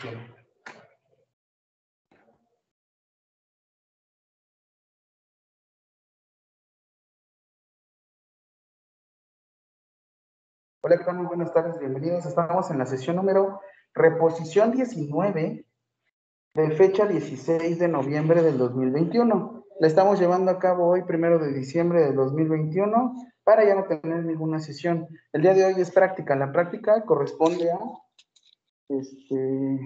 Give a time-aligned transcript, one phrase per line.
[0.00, 0.16] Hola,
[10.98, 11.16] ¿qué tal?
[11.16, 12.26] Muy buenas tardes, bienvenidos.
[12.26, 13.60] Estamos en la sesión número
[13.92, 15.66] reposición 19
[16.54, 19.64] de fecha 16 de noviembre del 2021.
[19.80, 24.24] La estamos llevando a cabo hoy, primero de diciembre del 2021, para ya no tener
[24.24, 25.08] ninguna sesión.
[25.32, 26.36] El día de hoy es práctica.
[26.36, 27.78] La práctica corresponde a
[28.88, 29.80] este,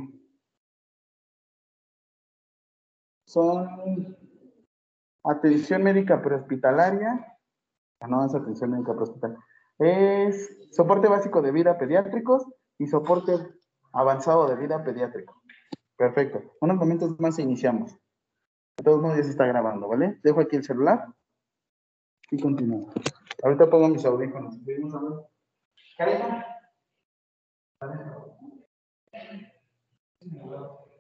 [3.27, 4.17] son
[5.25, 7.39] atención médica prehospitalaria,
[8.01, 9.45] ah, no es atención médica prehospitalaria,
[9.79, 12.47] es soporte básico de vida pediátricos
[12.79, 13.33] y soporte
[13.93, 15.43] avanzado de vida pediátrico.
[15.97, 16.43] Perfecto.
[16.61, 17.93] Unos momentos más e iniciamos.
[18.77, 20.19] De todos modos ya se está grabando, ¿vale?
[20.23, 21.07] Dejo aquí el celular
[22.31, 22.91] y continúo.
[23.43, 24.59] Ahorita pongo mis audífonos.
[30.23, 30.93] 是你的。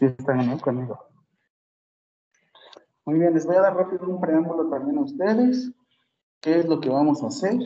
[0.00, 0.98] Sí, están conmigo.
[3.04, 5.70] Muy bien, les voy a dar rápido un preámbulo también a ustedes.
[6.40, 7.58] ¿Qué es lo que vamos a hacer?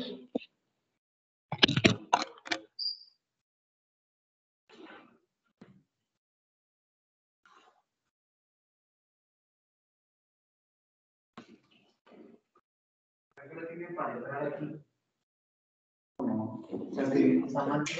[13.94, 14.82] para entrar aquí.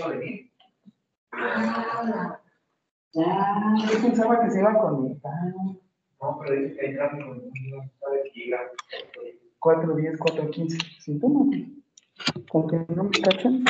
[0.09, 0.51] Venir.
[3.17, 5.33] Ah, yo pensaba que se iba a conectar.
[6.21, 7.53] No, pero dice que entra con un
[8.33, 8.71] giga.
[9.61, 10.79] 410, 415.
[11.01, 11.59] Síntomas.
[12.49, 13.65] Con que no me cachan.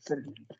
[0.00, 0.55] Servicio.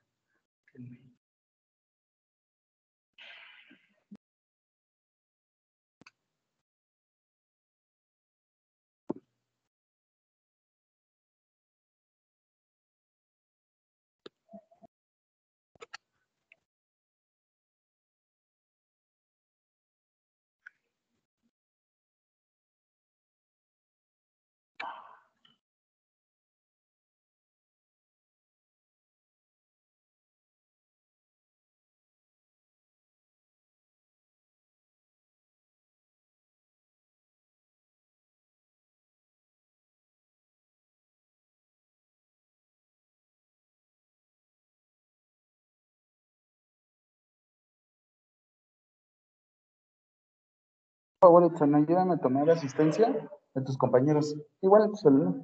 [51.19, 54.37] Por favor, Edson, ayúdame a tomar asistencia de tus compañeros.
[54.60, 55.34] Igual en tu celular.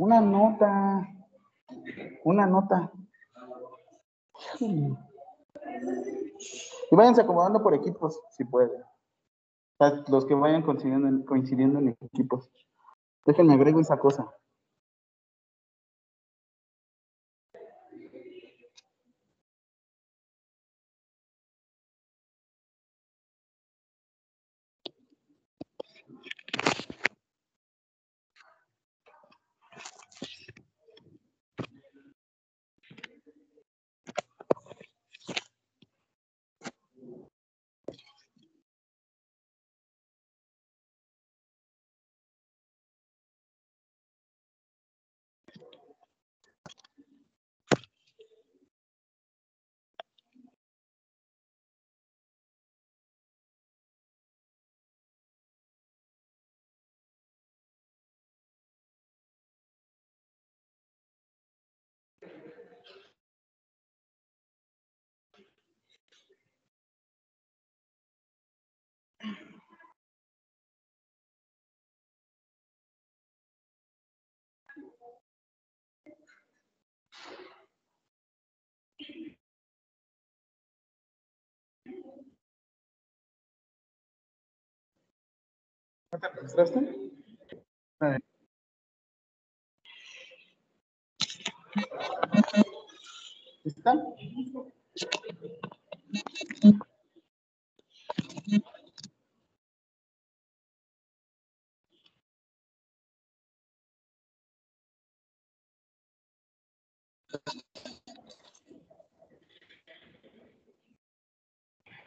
[0.00, 1.08] Una nota.
[2.24, 2.92] Una nota.
[4.60, 8.70] Y váyanse acomodando por equipos, si pueden.
[10.08, 12.50] Los que vayan coincidiendo coincidiendo en equipos.
[13.26, 14.32] Déjenme agrego esa cosa.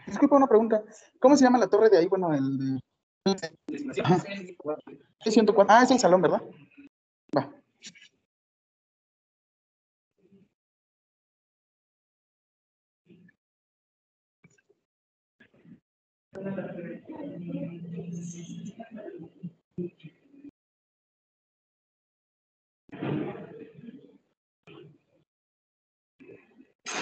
[0.06, 0.84] Disculpa una pregunta.
[1.20, 2.08] ¿Cómo se llama la torre de ahí?
[2.08, 2.93] Bueno, el de...
[3.26, 4.24] Ajá.
[5.24, 5.74] Es 104.
[5.74, 6.42] Ah, es el salón, ¿verdad?
[7.36, 7.50] Va.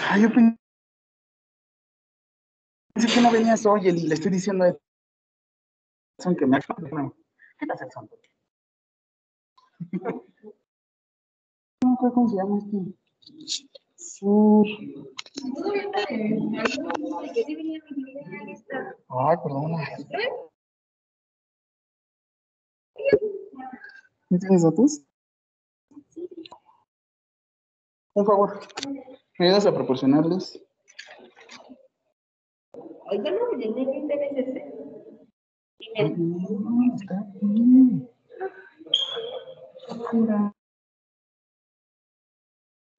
[0.08, 0.56] Ah, yo pensé
[3.12, 3.90] que no venías hoy.
[3.90, 4.76] Le estoy diciendo a
[6.22, 7.66] Edson que me ¿Qué
[12.14, 12.76] cómo se llama este.
[13.96, 14.66] Sur.
[19.08, 19.78] Ay, perdona.
[24.30, 25.02] ¿No tienes datos?
[28.12, 28.60] Por favor,
[29.38, 30.62] ¿me ayudas a proporcionarles?
[33.10, 33.52] Oiga, no,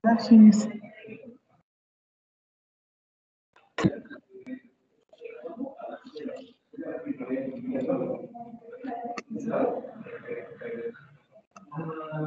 [0.04, 0.70] Gracias.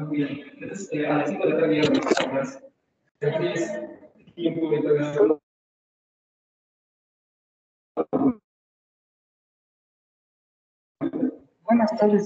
[0.09, 1.81] Bien, entonces, a las 5 de la tarde
[4.35, 4.69] tiempo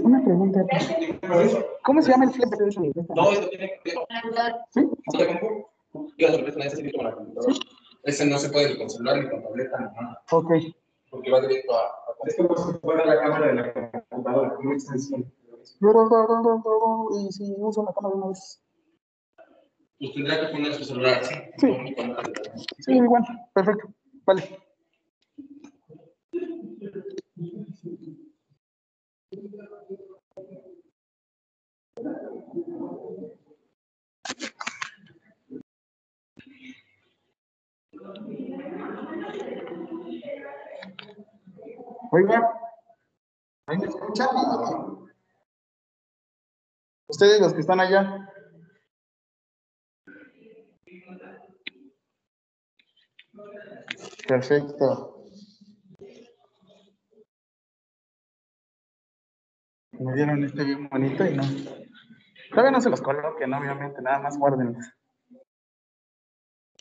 [0.04, 0.66] una pregunta.
[1.84, 2.82] ¿Cómo se llama el flip de esa
[3.16, 3.92] No, eso tiene que
[4.70, 4.90] ¿Sí?
[6.18, 7.56] Necesito con la computadora.
[8.04, 10.52] Ese no se puede ni con celular ni con tableta ni nada, Ok.
[11.10, 11.92] porque va directo a.
[12.26, 15.32] Es no se puede la cámara de la computadora, no extensión.
[17.20, 18.62] Y si uso la cámara de una vez.
[20.00, 21.36] Pues tendría que poner su celular, ¿sí?
[21.58, 21.96] Sí.
[22.80, 23.24] Sí, igual.
[23.54, 23.90] Perfecto.
[24.26, 24.44] Vale.
[42.12, 42.60] Oiga,
[43.68, 44.28] ¿ahí me escuchan?
[47.08, 48.28] Ustedes los que están allá.
[54.28, 55.21] Perfecto.
[60.02, 61.44] Me dieron este bien bonito y no.
[62.50, 64.84] Todavía no se los coloquen, obviamente, nada más guárdenlos.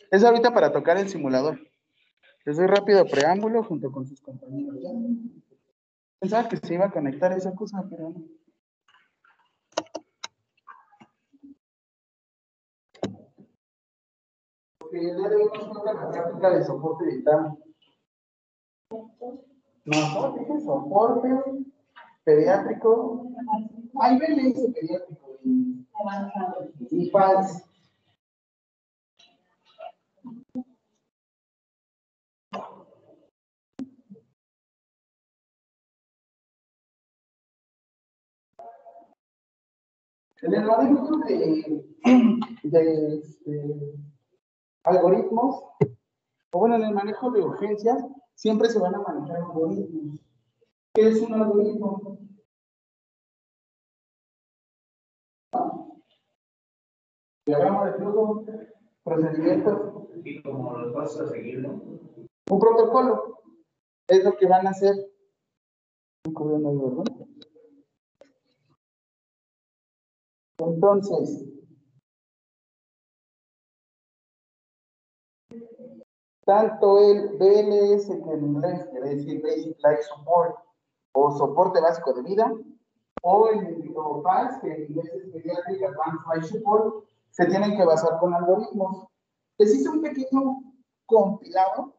[0.09, 1.59] Es ahorita para tocar el simulador.
[2.45, 4.75] Les doy rápido preámbulo junto con sus compañeros.
[6.19, 8.23] Pensaba que se iba a conectar esa cosa, pero no.
[14.79, 17.55] Porque el día de hoy nos la práctica de soporte vital.
[19.85, 21.29] No, dije soporte
[22.23, 23.27] pediátrico.
[23.93, 27.63] Le dice pediátrico y, PALS.
[40.41, 41.85] En el manejo de,
[42.63, 43.93] de este,
[44.83, 45.63] algoritmos,
[46.51, 50.19] o bueno, en el manejo de urgencias, siempre se van a manejar algoritmos.
[50.93, 52.17] ¿Qué es un algoritmo?
[57.45, 58.45] Diagrama de flujo,
[59.03, 61.81] procedimientos, Y como los vas a seguir, ¿no?
[62.51, 63.39] un protocolo.
[64.07, 64.93] Es lo que van a hacer.
[70.59, 71.45] Entonces,
[76.45, 80.70] tanto el BLS que en inglés quiere decir Basic Life Support
[81.13, 82.51] o soporte básico de vida,
[83.23, 88.19] o el o PALS, que en inglés es Pediatric Advanced Support, se tienen que basar
[88.19, 89.07] con algoritmos.
[89.57, 90.61] Les hice un pequeño
[91.05, 91.93] compilado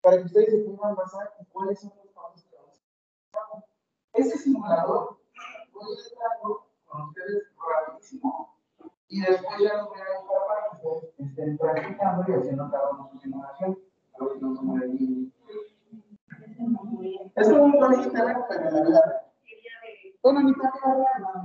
[0.00, 3.64] para que ustedes se puedan basar en cuáles son los pasos que vamos a hacer.
[4.14, 5.18] Ese simulador
[5.72, 8.56] voy a dejarlo con ustedes rapidísimo
[9.08, 12.90] y después ya los voy a dejar para que ustedes estén practicando y haciendo cada
[12.90, 13.78] uno su simulación.
[14.18, 15.32] A ver si no se mueve bien.
[17.36, 18.12] Es como un proyecto,
[18.48, 19.22] pero la.
[20.22, 21.42] Bueno, ni tan rara, no.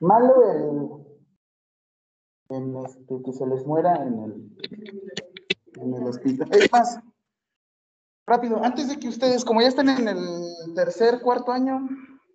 [0.00, 1.06] Malo el,
[2.50, 4.56] en este, que se les muera en el,
[5.80, 6.48] en el hospital.
[8.26, 11.88] Rápido, antes de que ustedes, como ya están en el tercer, cuarto año,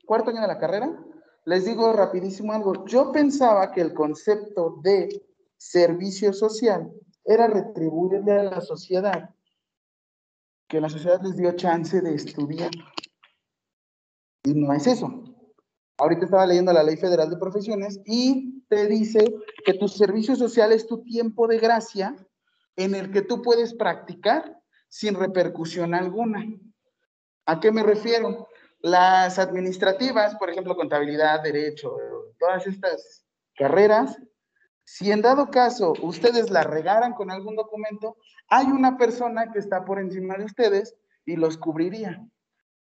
[0.06, 0.98] cuarto año de la carrera,
[1.46, 2.86] les digo rapidísimo algo.
[2.86, 5.24] Yo pensaba que el concepto de
[5.58, 6.92] servicio social
[7.26, 9.30] era retribuirle a la sociedad,
[10.68, 12.72] que la sociedad les dio chance de estudiar.
[14.44, 15.24] Y no es eso.
[15.98, 19.24] Ahorita estaba leyendo la Ley Federal de Profesiones y te dice
[19.66, 22.16] que tu servicio social es tu tiempo de gracia
[22.76, 24.61] en el que tú puedes practicar
[24.92, 26.46] sin repercusión alguna.
[27.46, 28.50] ¿A qué me refiero?
[28.82, 31.96] Las administrativas, por ejemplo, contabilidad, derecho,
[32.38, 34.18] todas estas carreras,
[34.84, 38.18] si en dado caso ustedes la regaran con algún documento,
[38.50, 42.28] hay una persona que está por encima de ustedes y los cubriría.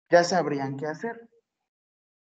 [0.08, 1.28] Ya sabrían qué hacer.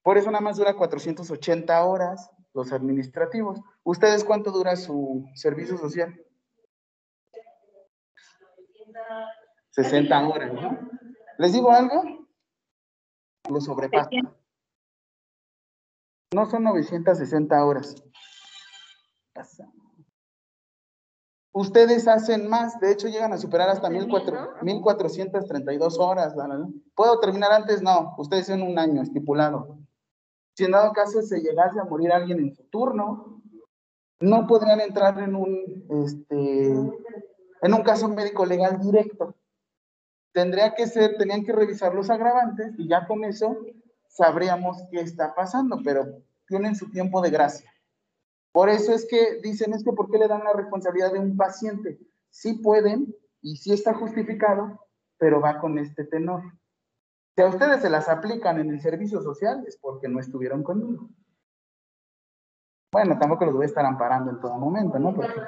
[0.01, 3.61] Por eso nada más dura 480 horas los administrativos.
[3.83, 6.19] ¿Ustedes cuánto dura su servicio social?
[9.75, 10.79] 60 horas, ¿no?
[11.37, 12.01] ¿Les digo algo?
[13.49, 14.09] Lo sobrepasa.
[16.33, 17.95] No son 960 horas.
[21.51, 26.33] Ustedes hacen más, de hecho llegan a superar hasta 1400 1432 horas.
[26.95, 27.81] ¿Puedo terminar antes?
[27.81, 29.77] No, ustedes en un año estipulado.
[30.53, 33.41] Si en dado caso se llegase a morir alguien en su turno,
[34.21, 39.35] no podrían entrar en un, este, en un caso médico legal directo.
[40.35, 43.55] Tendría que ser, tenían que revisar los agravantes y ya con eso
[44.09, 46.07] sabríamos qué está pasando, pero
[46.45, 47.73] tienen su tiempo de gracia.
[48.51, 51.37] Por eso es que dicen, es que ¿por qué le dan la responsabilidad de un
[51.37, 52.01] paciente?
[52.31, 54.85] Sí pueden y sí está justificado,
[55.17, 56.41] pero va con este tenor.
[57.33, 61.07] Si a ustedes se las aplican en el servicio social es porque no estuvieron conmigo.
[62.91, 65.15] Bueno, tampoco los voy a estar amparando en todo momento, ¿no?
[65.15, 65.39] Porque...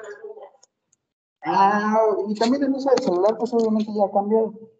[1.42, 4.77] Ah, y también el uso del celular, pues obviamente ya ha cambiado.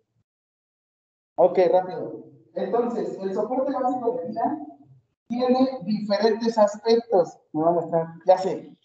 [1.40, 2.24] Ok, rápido.
[2.54, 4.58] Entonces, el soporte básico de vida
[5.28, 7.38] tiene diferentes aspectos.
[7.52, 8.76] Me voy a mostrar, ya sé.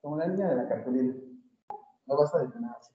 [0.00, 1.16] Como la línea de la cartulina.
[2.06, 2.94] No vas a detener así.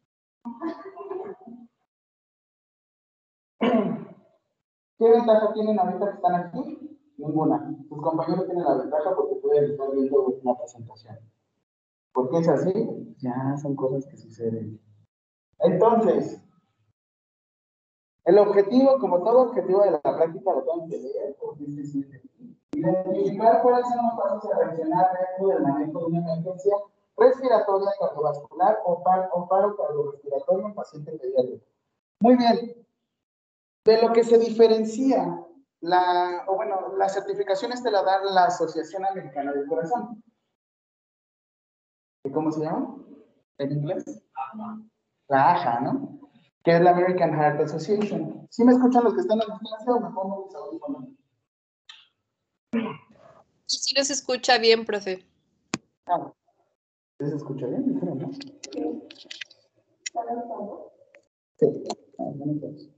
[4.98, 6.98] ¿Qué ventaja tienen ahorita que están aquí?
[7.18, 7.76] Ninguna.
[7.90, 11.20] Tus compañeros tienen la ventaja porque pueden estar viendo una presentación.
[12.14, 13.16] ¿Por qué es así?
[13.18, 14.80] Ya son cosas que suceden.
[15.60, 16.42] Entonces,
[18.26, 22.22] el objetivo, como todo objetivo de la práctica, lo tengo que leer porque es decir,
[22.72, 26.76] identificar cuáles son los pasos a reaccionar dentro del manejo de una emergencia
[27.18, 31.66] respiratoria cardiovascular o, par, o paro cardiorrespiratorio en paciente pediátrico.
[32.20, 32.88] Muy bien.
[33.86, 35.46] De lo que se diferencia,
[35.82, 40.24] la, o bueno, la certificación te la da la Asociación Americana del Corazón.
[42.24, 42.98] ¿Y ¿Cómo se llama?
[43.60, 44.04] ¿En inglés?
[45.28, 46.25] La AJA, ¿no?
[46.66, 48.48] Que es la American Heart Association.
[48.50, 51.10] ¿Sí me escuchan los que están en la clase o me pongo mis audífonos?
[53.68, 55.24] Y si nos escucha bien, profe.
[56.08, 56.34] Ah,
[57.20, 58.00] ¿sí ¿Se escucha bien?
[58.02, 58.32] ¿no?
[61.60, 61.84] Sí.
[62.18, 62.90] Ah, pues.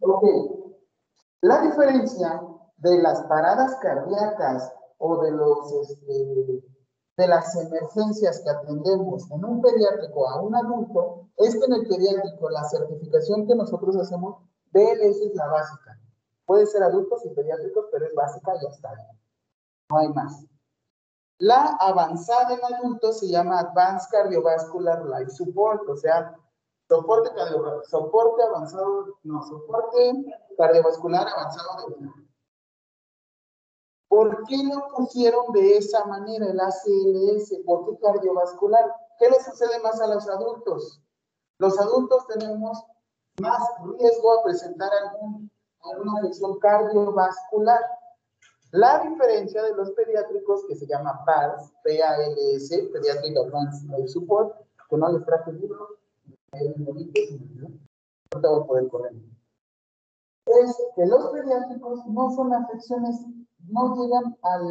[0.00, 0.24] Ok.
[1.42, 2.42] La diferencia
[2.78, 6.62] de las paradas cardíacas o de los este,
[7.16, 11.86] de las emergencias que atendemos en un pediátrico a un adulto es que en el
[11.86, 14.42] pediátrico la certificación que nosotros hacemos
[14.72, 15.98] BLS es la básica.
[16.46, 18.90] Puede ser adultos y pediátricos, pero es básica y ya está.
[19.90, 20.44] No hay más.
[21.38, 26.36] La avanzada en adultos se llama Advanced Cardiovascular Life Support, o sea,
[26.88, 28.42] soporte, cardio, soporte
[29.24, 30.24] no, soporte
[30.56, 32.21] cardiovascular avanzado de.
[34.12, 37.62] ¿Por qué lo pusieron de esa manera el ACLS?
[37.64, 38.94] ¿Por qué cardiovascular?
[39.18, 41.00] ¿Qué le sucede más a los adultos?
[41.56, 42.84] Los adultos tenemos
[43.40, 43.62] más
[43.98, 44.90] riesgo a presentar
[45.82, 47.80] alguna afección cardiovascular.
[48.72, 54.54] La diferencia de los pediátricos, que se llama PALS, PALS, Pediatric Advanced Life Support,
[54.90, 55.88] que no les traje el libro,
[56.52, 59.14] no voy a poder correr.
[60.44, 63.16] Es que los pediátricos no son afecciones
[63.72, 64.62] no llegan al,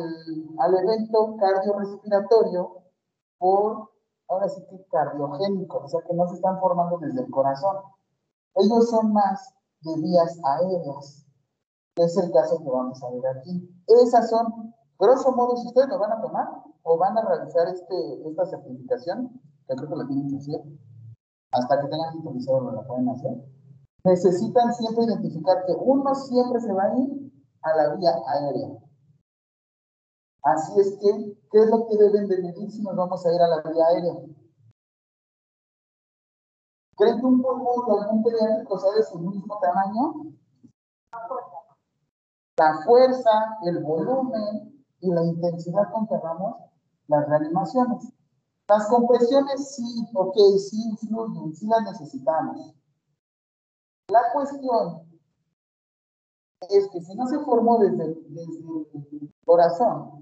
[0.59, 2.83] al evento cardiorrespiratorio
[3.37, 3.89] por
[4.31, 7.77] ahora sí que cardiogénicos, o sea que no se están formando desde el corazón.
[8.55, 11.25] Ellos son más de vías aéreas,
[11.95, 13.83] que es el caso que vamos a ver aquí.
[13.87, 16.47] Esas son, grosso modo, si ustedes lo van a tomar
[16.83, 20.61] o van a realizar este, esta certificación, que creo que la tienen que hacer,
[21.51, 23.31] hasta que tengan autorizado lo la pueden hacer,
[24.03, 27.31] necesitan siempre identificar que uno siempre se va a ir
[27.63, 28.80] a la vía aérea.
[30.43, 33.41] Así es que, ¿qué es lo que deben de medir si nos vamos a ir
[33.41, 34.13] a la vía aérea?
[36.97, 40.33] ¿Creen que un pulmón de algún pediátrico sea de su mismo tamaño?
[42.57, 46.07] La fuerza, el volumen y la intensidad con
[47.07, 48.11] las reanimaciones.
[48.67, 52.73] Las compresiones sí, ok, sí influyen, sí las necesitamos.
[54.09, 55.07] La cuestión
[56.69, 58.61] es que si no se formó desde, desde
[58.93, 60.20] el corazón,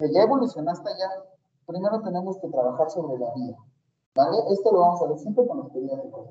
[0.00, 1.10] que ya evolucionó hasta allá,
[1.66, 3.56] primero tenemos que trabajar sobre la vida.
[4.14, 4.38] ¿Vale?
[4.50, 6.30] Esto lo vamos a ver siempre con los pediátricos.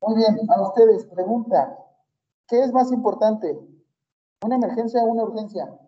[0.00, 1.76] Muy bien, a ustedes, pregunta,
[2.46, 3.58] ¿qué es más importante?
[4.44, 5.78] ¿Una emergencia o una urgencia?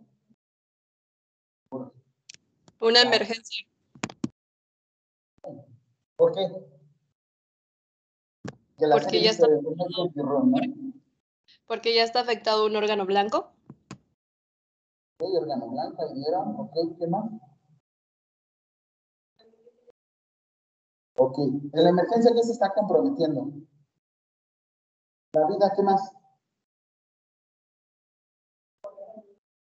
[2.80, 3.66] Una emergencia.
[6.16, 6.48] ¿Por qué?
[8.76, 10.54] Que la Porque ya está- ¿no?
[11.66, 13.52] Porque ya está afectado un órgano blanco.
[15.20, 17.24] Ok, órgano blanca, vieron, ok, ¿qué más?
[21.16, 23.50] Ok, en la emergencia, ¿qué se está comprometiendo?
[25.32, 26.12] La vida, ¿qué más?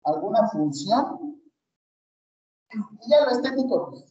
[0.04, 1.42] ¿Alguna función?
[2.70, 4.04] Y ya lo estético.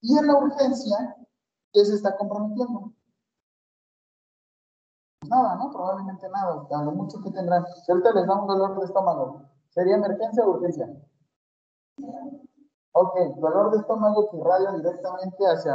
[0.00, 1.16] Y en la urgencia,
[1.72, 2.94] ¿qué se está comprometiendo?
[5.28, 5.70] Nada, ¿no?
[5.70, 7.64] Probablemente nada, a lo mucho que tendrán.
[7.84, 10.88] Si ahorita les da un dolor de estómago, ¿sería emergencia o urgencia?
[12.92, 15.74] Ok, dolor de estómago que irradia directamente hacia,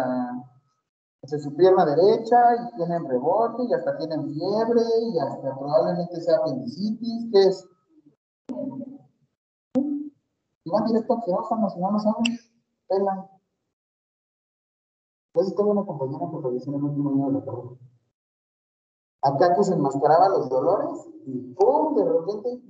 [1.23, 4.81] hacia su pierna derecha y tienen rebote y hasta tienen fiebre
[5.13, 7.67] y hasta probablemente sea apendicitis, ¿qué es?
[10.63, 12.23] Y van directo a quirófano, si no lo saben,
[12.87, 13.25] pelan.
[15.31, 17.69] Pues tengo una compañera que falleció en el último año de la carrera.
[19.27, 21.95] Acá que se enmascaraba los dolores y ¡pum!
[21.95, 22.61] de repente.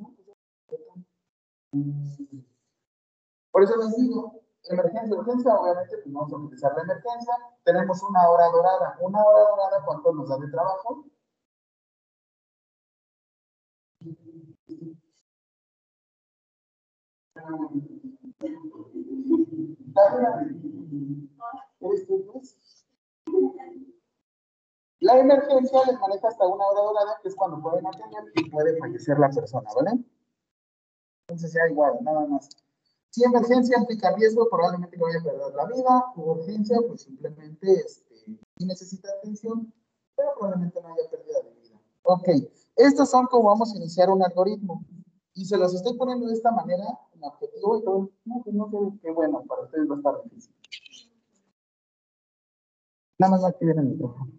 [3.52, 7.34] Por eso les digo, emergencia, urgencia, obviamente pues vamos a utilizar la emergencia.
[7.64, 8.98] Tenemos una hora dorada.
[9.02, 11.06] Una hora dorada, ¿cuánto nos da de trabajo?
[21.82, 22.42] ¿Eres tú?
[25.00, 28.78] La emergencia les maneja hasta una hora dorada, que es cuando pueden atender y puede
[28.78, 30.04] fallecer la persona, ¿vale?
[31.28, 32.50] Entonces ya igual, nada más.
[33.10, 36.06] Si emergencia implica riesgo, probablemente que vaya a perder la vida.
[36.16, 38.16] O urgencia, pues simplemente este,
[38.58, 39.74] si necesita atención,
[40.16, 41.80] pero probablemente no haya pérdida de vida.
[42.04, 42.30] Ok,
[42.76, 44.84] estos son como vamos a iniciar un algoritmo.
[45.34, 48.10] Y se los estoy poniendo de esta manera, en objetivo y todo.
[48.26, 50.56] No, pues no sé qué bueno, para ustedes va a estar difícil.
[53.20, 54.37] Nada más va a activar el micrófono.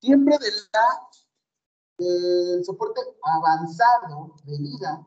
[0.00, 1.08] Siempre de la
[1.98, 5.04] el soporte avanzado de vida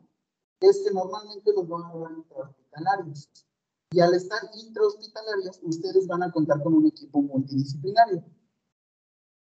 [0.60, 3.30] es que normalmente los van a dar intrahospitalarios.
[3.90, 8.22] Y al estar intrahospitalarios, ustedes van a contar con un equipo multidisciplinario.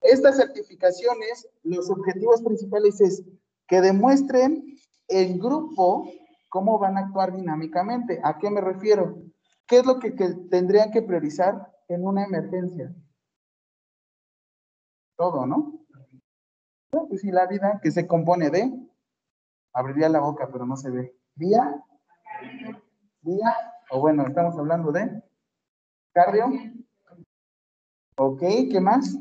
[0.01, 3.25] Estas certificaciones, los objetivos principales es
[3.67, 4.77] que demuestren
[5.09, 6.09] en grupo
[6.49, 8.21] cómo van a actuar dinámicamente.
[8.25, 9.23] ¿A qué me refiero?
[9.67, 12.95] ¿Qué es lo que, que tendrían que priorizar en una emergencia?
[15.17, 15.83] Todo, ¿no?
[16.91, 18.71] Pues sí, la vida que se compone de,
[19.73, 21.17] abriría la boca, pero no se ve.
[21.35, 21.83] Vía,
[23.23, 23.57] vía,
[23.91, 25.23] o bueno, estamos hablando de
[26.13, 26.47] cardio.
[28.17, 28.41] Ok,
[28.71, 29.17] ¿qué más?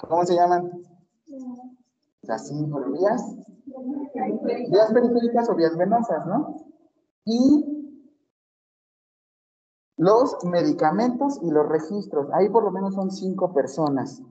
[0.00, 0.70] ¿Cómo se llaman?
[2.22, 3.36] Las cinco vías.
[4.70, 6.75] Vías periféricas o vías venosas, ¿no?
[7.26, 7.76] Y
[9.96, 12.28] los medicamentos y los registros.
[12.32, 14.22] Ahí por lo menos son cinco personas.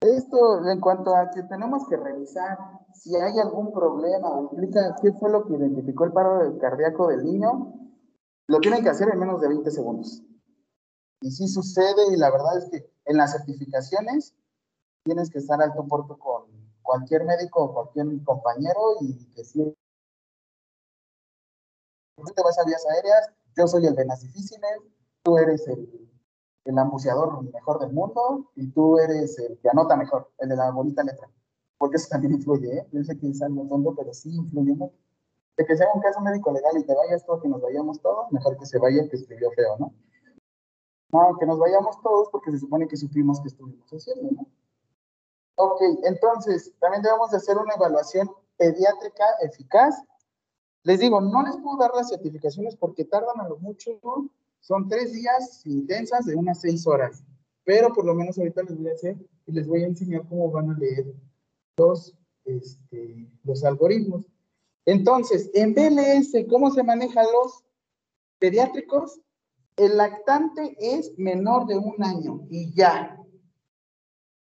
[0.00, 2.58] Esto en cuanto a que tenemos que revisar
[2.94, 7.24] si hay algún problema o implica qué fue lo que identificó el paro cardíaco del
[7.24, 7.74] niño,
[8.46, 10.22] lo tienen que hacer en menos de 20 segundos.
[11.20, 14.34] Y sí sucede, y la verdad es que en las certificaciones
[15.04, 16.44] tienes que estar al tú por con
[16.82, 19.75] cualquier médico o cualquier compañero y decir,
[22.26, 24.78] tú te vas a vías aéreas, yo soy el de difíciles,
[25.22, 26.06] tú eres el
[26.66, 31.02] el mejor del mundo y tú eres el que anota mejor, el de la bonita
[31.02, 31.30] letra.
[31.78, 32.88] Porque eso también influye, ¿eh?
[32.90, 34.96] Yo sé que es algo tonto, pero sí influye mucho.
[35.56, 38.30] De que sea un caso médico legal y te vayas todo, que nos vayamos todos,
[38.32, 39.94] mejor que se vaya el que escribió feo, ¿no?
[41.12, 44.46] No, que nos vayamos todos porque se supone que supimos que estuvimos haciendo, ¿no?
[45.58, 50.02] Ok, entonces, también debemos de hacer una evaluación pediátrica eficaz.
[50.86, 53.98] Les digo, no les puedo dar las certificaciones porque tardan a lo mucho,
[54.60, 57.24] son tres días intensas de unas seis horas,
[57.64, 60.48] pero por lo menos ahorita les voy a hacer y les voy a enseñar cómo
[60.48, 61.12] van a leer
[61.76, 64.30] los, este, los algoritmos.
[64.84, 67.64] Entonces, en BLS, ¿cómo se manejan los
[68.38, 69.20] pediátricos?
[69.76, 73.20] El lactante es menor de un año y ya.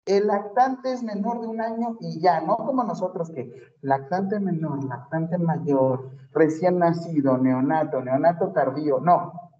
[0.05, 4.83] El lactante es menor de un año y ya, no como nosotros que lactante menor,
[4.83, 9.51] lactante mayor, recién nacido, neonato, neonato tardío, no.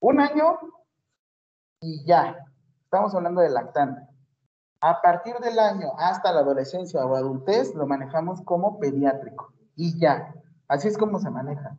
[0.00, 0.58] Un año
[1.80, 2.36] y ya.
[2.84, 4.08] Estamos hablando de lactante.
[4.80, 10.34] A partir del año hasta la adolescencia o adultez lo manejamos como pediátrico y ya.
[10.68, 11.76] Así es como se maneja.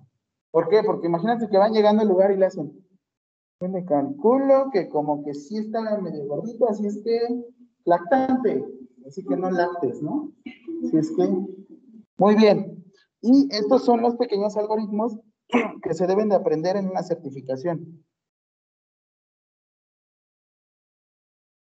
[0.52, 0.84] ¿Por qué?
[0.84, 2.87] Porque imagínate que van llegando al lugar y le hacen,
[3.60, 7.20] yo me calculo que como que sí está medio gordito, así es que
[7.86, 8.64] lactante,
[9.08, 10.32] así que no lactes, ¿no?
[10.86, 11.28] Así es que,
[12.18, 12.86] muy bien.
[13.22, 15.18] Y estos son los pequeños algoritmos
[15.82, 18.06] que se deben de aprender en una certificación.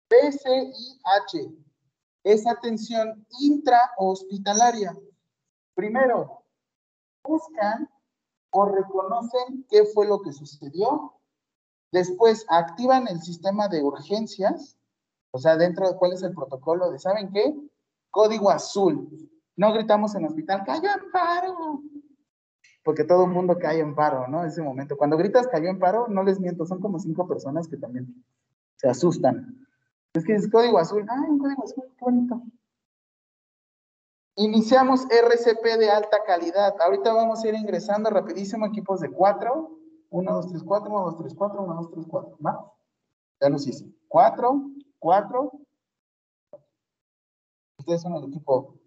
[0.08, 1.54] PCIH
[2.24, 4.98] es atención intrahospitalaria.
[5.76, 6.46] Primero,
[7.26, 7.89] buscan
[8.52, 11.19] o reconocen qué fue lo que sucedió.
[11.93, 14.75] Después, activan el sistema de urgencias,
[15.29, 17.56] o sea, dentro de cuál es el protocolo de, ¿saben qué?
[18.10, 19.08] Código azul.
[19.56, 21.82] No gritamos en hospital, cayó en paro.
[22.84, 24.41] Porque todo el mundo cae en paro, ¿no?
[24.41, 24.97] En ese momento.
[24.97, 28.25] Cuando gritas cayó en paro, no les miento, son como cinco personas que también
[28.77, 29.63] se asustan.
[30.15, 31.06] Es que es código azul.
[31.08, 32.41] Ay, un código azul, qué bonito.
[34.38, 36.73] Iniciamos RCP de alta calidad.
[36.82, 39.83] Ahorita vamos a ir ingresando rapidísimo equipos de 4.
[40.13, 42.38] 1, 2, 3, 4, 1, 2, 3, 4, 1, 2, 3, 4.
[42.45, 42.71] ¿Va?
[43.41, 43.91] Ya los hice.
[44.08, 44.62] 4,
[44.99, 45.52] 4.
[47.80, 48.80] Ustedes son el equipo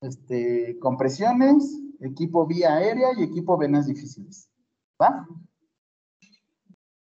[0.00, 4.50] este, compresiones, equipo vía aérea y equipo venas difíciles.
[5.00, 5.26] ¿Va?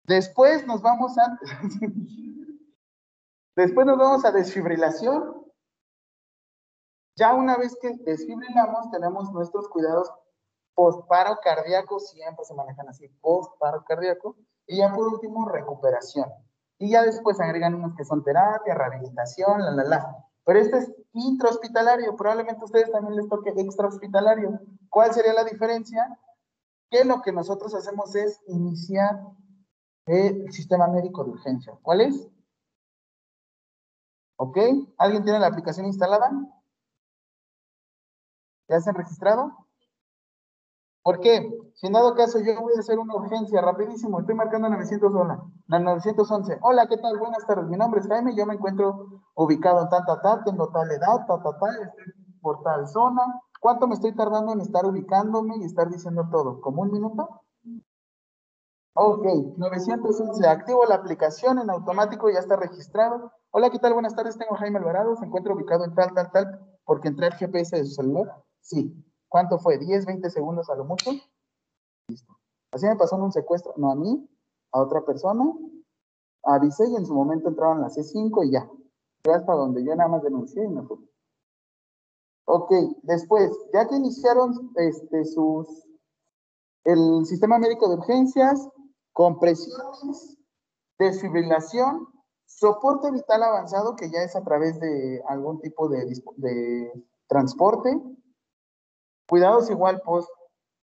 [0.06, 1.40] Después nos vamos a...
[3.56, 5.46] Después nos vamos a desfibrilación.
[7.16, 10.12] Ya una vez que desfibrilamos, tenemos nuestros cuidados
[10.76, 14.36] post-paro cardíaco, siempre se manejan así, post-paro cardíaco.
[14.68, 16.30] Y ya por último, recuperación.
[16.78, 20.26] Y ya después agregan unos que son terapia, rehabilitación, la, la, la.
[20.44, 24.60] Pero este es intrahospitalario, probablemente a ustedes también les toque extrahospitalario.
[24.90, 26.20] ¿Cuál sería la diferencia?
[26.90, 29.22] Que lo que nosotros hacemos es iniciar
[30.06, 31.74] el sistema médico de urgencia.
[31.82, 32.28] ¿Cuál es?
[34.38, 34.58] ¿Ok?
[34.98, 36.30] ¿Alguien tiene la aplicación instalada?
[38.68, 39.65] ¿Ya se han registrado?
[41.06, 41.48] ¿Por qué?
[41.76, 45.40] Si en dado caso yo voy a hacer una urgencia rapidísimo, estoy marcando 911.
[45.68, 46.58] 911.
[46.64, 47.20] Hola, ¿qué tal?
[47.20, 47.68] Buenas tardes.
[47.68, 51.28] Mi nombre es Jaime, yo me encuentro ubicado en tal, tal, tal, tengo tal edad,
[51.28, 52.06] tal, tal, tal, estoy
[52.42, 53.22] por tal zona.
[53.62, 56.60] ¿Cuánto me estoy tardando en estar ubicándome y estar diciendo todo?
[56.60, 57.42] ¿Como un minuto?
[58.96, 60.48] Ok, 911.
[60.48, 63.32] Activo la aplicación en automático, ya está registrado.
[63.52, 63.94] Hola, ¿qué tal?
[63.94, 67.34] Buenas tardes, tengo Jaime Alvarado, se encuentra ubicado en tal, tal, tal, porque entré al
[67.34, 68.44] GPS de su celular.
[68.60, 69.06] Sí.
[69.36, 69.78] ¿Cuánto fue?
[69.78, 71.12] ¿10, 20 segundos a lo mucho?
[72.08, 72.38] Listo.
[72.72, 74.30] Así me pasó un secuestro, no a mí,
[74.72, 75.44] a otra persona.
[76.46, 78.66] Avisé y en su momento entraron las C5 y ya.
[79.26, 81.12] Fue hasta donde yo nada más denuncié y me fui.
[82.46, 82.72] Ok,
[83.04, 85.68] después, ya que iniciaron este, sus,
[86.86, 88.70] el sistema médico de urgencias,
[89.12, 90.38] compresiones,
[90.98, 92.08] desfibrilación,
[92.46, 96.90] soporte vital avanzado, que ya es a través de algún tipo de
[97.28, 98.02] transporte,
[99.28, 100.02] cuidados igual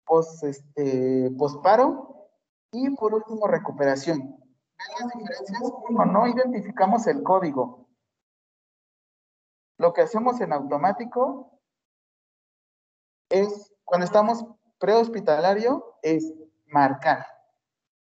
[0.05, 2.29] post, este, postparo,
[2.71, 4.19] y por último, recuperación.
[4.19, 5.59] ¿Ven las diferencias?
[5.89, 7.87] Uno, no identificamos el código.
[9.77, 11.59] Lo que hacemos en automático
[13.29, 14.45] es, cuando estamos
[14.79, 16.33] prehospitalario, es
[16.67, 17.25] marcar.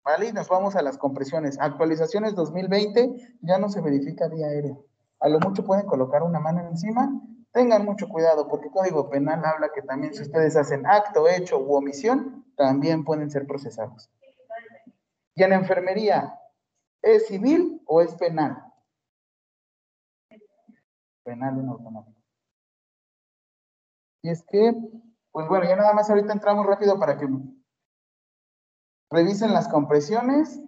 [0.03, 0.27] ¿Vale?
[0.27, 1.57] Y nos vamos a las compresiones.
[1.59, 4.77] Actualizaciones 2020, ya no se verifica vía aérea.
[5.21, 7.09] A lo mucho pueden colocar una mano encima.
[7.53, 11.59] Tengan mucho cuidado porque el Código Penal habla que también si ustedes hacen acto, hecho
[11.59, 14.09] u omisión, también pueden ser procesados.
[15.35, 16.39] Y en enfermería,
[17.03, 18.57] ¿es civil o es penal?
[21.23, 22.19] Penal en automático.
[24.23, 24.73] Y es que,
[25.31, 27.27] pues bueno, ya nada más ahorita entramos rápido para que
[29.11, 30.59] Revisen las compresiones.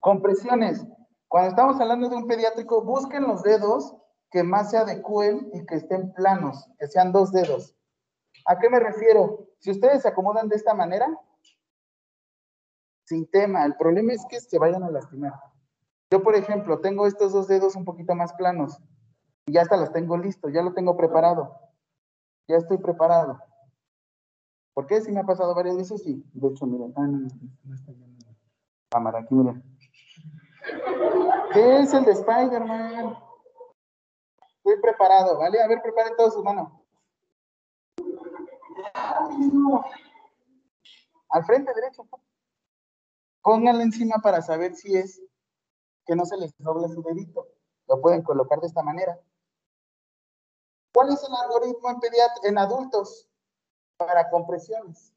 [0.00, 0.84] Compresiones.
[1.28, 3.96] Cuando estamos hablando de un pediátrico, busquen los dedos
[4.36, 7.74] que más se adecúen y que estén planos, que sean dos dedos.
[8.44, 9.48] ¿A qué me refiero?
[9.60, 11.06] Si ustedes se acomodan de esta manera,
[13.06, 15.32] sin tema, el problema es que se vayan a lastimar.
[16.10, 18.78] Yo, por ejemplo, tengo estos dos dedos un poquito más planos
[19.46, 21.58] y ya hasta los tengo listos, ya lo tengo preparado.
[22.46, 23.40] Ya estoy preparado.
[24.74, 25.00] ¿Por qué?
[25.00, 26.22] Si me ha pasado varias veces, sí.
[26.34, 27.26] De hecho, miren, ah, no,
[27.64, 27.90] no está
[28.90, 29.64] cámara, aquí miren.
[31.54, 33.25] ¿Qué es el de Spider-Man?
[34.66, 35.62] Estoy preparado, ¿vale?
[35.62, 36.72] A ver, preparen todos sus manos.
[41.28, 42.04] Al frente derecho.
[43.42, 45.22] Pónganlo encima para saber si es
[46.04, 47.46] que no se les doble su dedito.
[47.86, 49.16] Lo pueden colocar de esta manera.
[50.92, 52.00] ¿Cuál es el algoritmo en,
[52.42, 53.28] en adultos
[53.96, 55.12] para compresiones?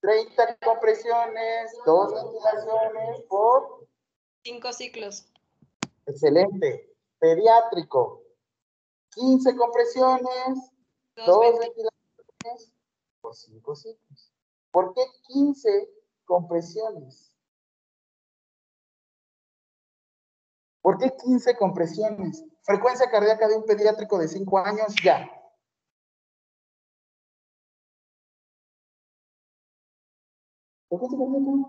[0.00, 3.88] 30 compresiones, dos ventilaciones por
[4.44, 5.31] Cinco ciclos.
[6.06, 6.94] Excelente.
[7.18, 8.22] Pediátrico,
[9.10, 10.70] 15 compresiones,
[11.14, 12.72] Dos dos venti- ventilaciones
[13.20, 14.32] por 5 ciclos.
[14.70, 15.88] ¿Por qué 15
[16.24, 17.28] compresiones?
[20.80, 22.44] ¿Por qué 15 compresiones?
[22.62, 25.30] Frecuencia cardíaca de un pediátrico de 5 años, ya.
[30.88, 31.68] Frecuencia cardíaca.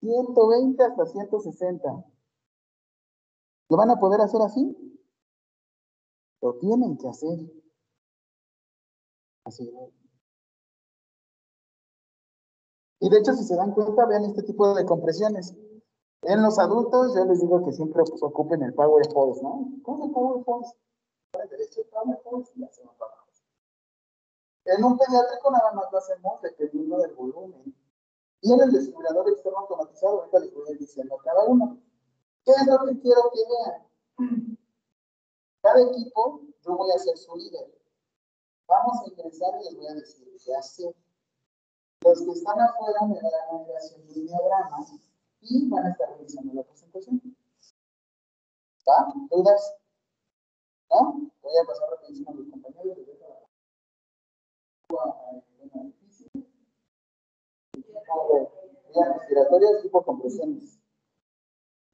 [0.00, 2.04] 120 hasta 160.
[3.70, 4.76] ¿Lo van a poder hacer así?
[6.42, 7.38] Lo tienen que hacer.
[9.44, 9.72] Así.
[12.98, 15.54] Y de hecho, si se dan cuenta, vean este tipo de compresiones.
[16.22, 19.66] En los adultos, yo les digo que siempre pues, ocupen el Power Pose, ¿no?
[19.82, 20.64] ¿Cómo es el Power?
[21.30, 21.80] Para el derecho,
[22.56, 23.20] y hacemos para.
[24.66, 27.74] En un pediátrico nada más lo hacemos dependiendo del volumen.
[28.42, 31.78] Y en el desfibrilador externo automatizado, ahorita les voy a ir diciendo cada uno.
[32.44, 34.58] ¿Qué es lo que quiero que vean?
[35.62, 37.70] Cada equipo, yo voy a ser su líder.
[38.66, 40.94] Vamos a ingresar y les voy a decir qué hacer.
[42.02, 44.86] Los que están afuera me van a haciendo un diagrama
[45.42, 47.20] y van a estar revisando la presentación.
[48.88, 49.12] ¿Va?
[49.30, 49.76] ¿Dudas?
[50.90, 51.30] ¿No?
[51.42, 52.96] Voy a pasar rapidísimo a los compañeros.
[52.96, 53.50] les dejo a-.
[57.74, 58.52] Equipo
[58.88, 60.74] vías respiratorias, equipo compresiones.
[60.74, 60.79] Yo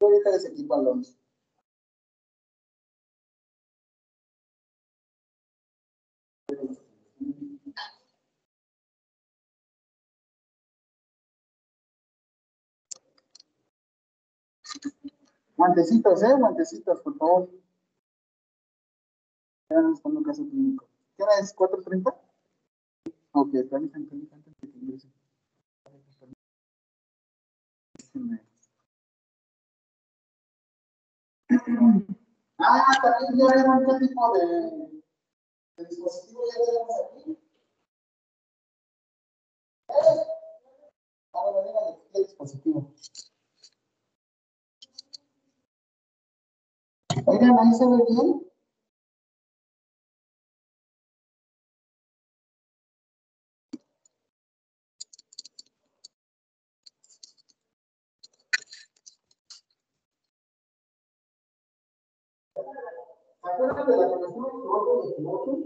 [0.05, 1.17] ahorita les equipo al 11.
[15.57, 16.33] Guantecitos, ¿eh?
[16.37, 17.49] Guantecitos, por favor.
[19.69, 20.87] Ya nos pongo caso clínico.
[21.17, 21.55] ¿Qué hora es?
[21.55, 22.15] ¿4.30?
[23.31, 25.07] Ok, permítanme, permítanme que te ingrese.
[27.97, 28.46] Déjenme.
[31.49, 34.45] Ah, también ya vieron qué tipo de,
[35.77, 37.31] de dispositivo ya tenemos aquí.
[39.89, 39.93] ¿Eh?
[41.33, 42.93] Ah, bueno, díganme qué dispositivo.
[47.25, 48.47] Oigan, ahí se ve bien.
[63.57, 65.57] ¿Se acuerdan de la que nos fuimos rojo de piloto?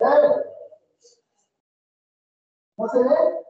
[0.00, 0.26] ¿Eh?
[2.76, 3.45] ¿No se ve?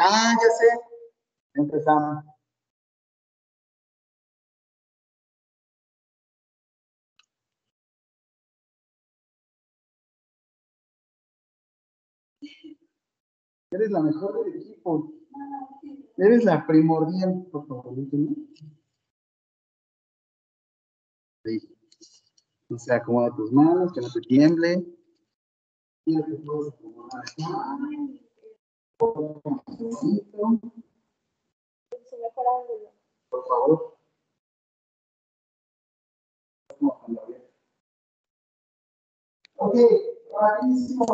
[0.00, 0.66] Ah, ya sé.
[1.54, 2.24] Empezamos.
[13.72, 15.12] Eres la mejor del equipo.
[16.16, 17.92] Eres la primordial, por favor.
[17.96, 18.36] ¿no?
[21.44, 21.76] Sí.
[22.70, 24.86] O sea, acomoda tus manos, que no te tiemble.
[26.06, 27.24] Mira que puedes acomodar
[28.98, 29.14] Por
[33.48, 33.96] favor.
[39.56, 39.76] Ok,
[40.40, 41.06] rapidísimo.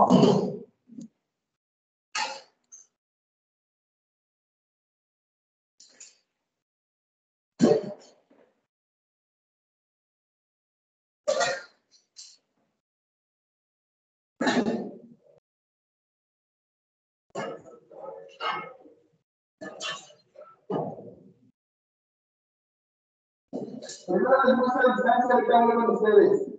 [24.07, 26.55] La ustedes.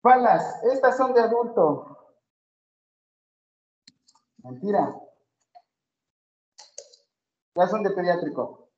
[0.00, 1.96] Palas, estas son de adulto.
[4.38, 5.00] Mentira.
[7.54, 8.68] Ya son de pediátrico.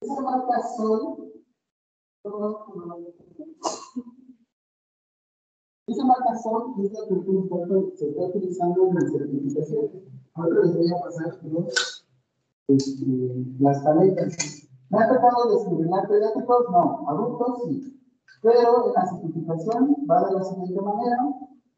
[0.00, 1.32] Esa marca son.
[5.86, 10.19] Esa marca son es la que se está utilizando en las certificaciones.
[10.34, 12.06] Ahora les voy a pasar los,
[12.68, 13.06] este,
[13.58, 14.36] las paletas.
[14.90, 16.66] ¿Me ha tocado discriminar pediátricos?
[16.70, 18.00] No, adultos sí.
[18.42, 21.18] Pero en la certificación va de la siguiente manera.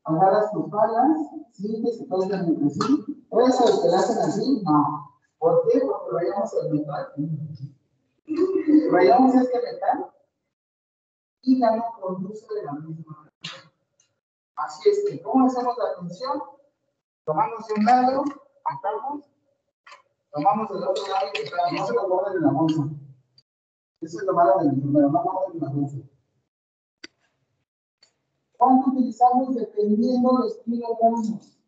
[0.05, 1.19] Agarras tus palas,
[1.53, 3.27] sientes y todos entre sí.
[3.31, 5.11] Eso de que la hacen así, no.
[5.39, 5.81] ¿Por qué?
[5.81, 7.09] Porque rayamos el metal.
[8.91, 10.13] Rayamos este metal
[11.43, 13.73] y ya no conduce de la misma manera.
[14.57, 16.43] Así es que, ¿cómo hacemos la función?
[17.25, 18.25] Tomamos de un lado,
[18.65, 19.25] atamos,
[20.33, 21.77] tomamos del otro lado y.
[21.77, 22.83] No se lo guarden en la bolsa.
[24.01, 25.99] Eso es lo malo del enfermero, no guarden en la bolsa.
[28.57, 31.59] ¿Cuánto utilizamos dependiendo los kilogramos?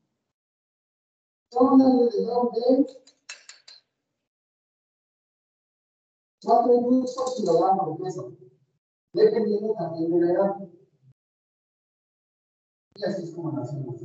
[1.50, 2.86] Son alrededor de
[6.44, 8.32] 4 minutos por kilogramo de peso,
[9.12, 10.56] dependiendo también de la edad.
[12.96, 13.96] Y así es como lo hacemos.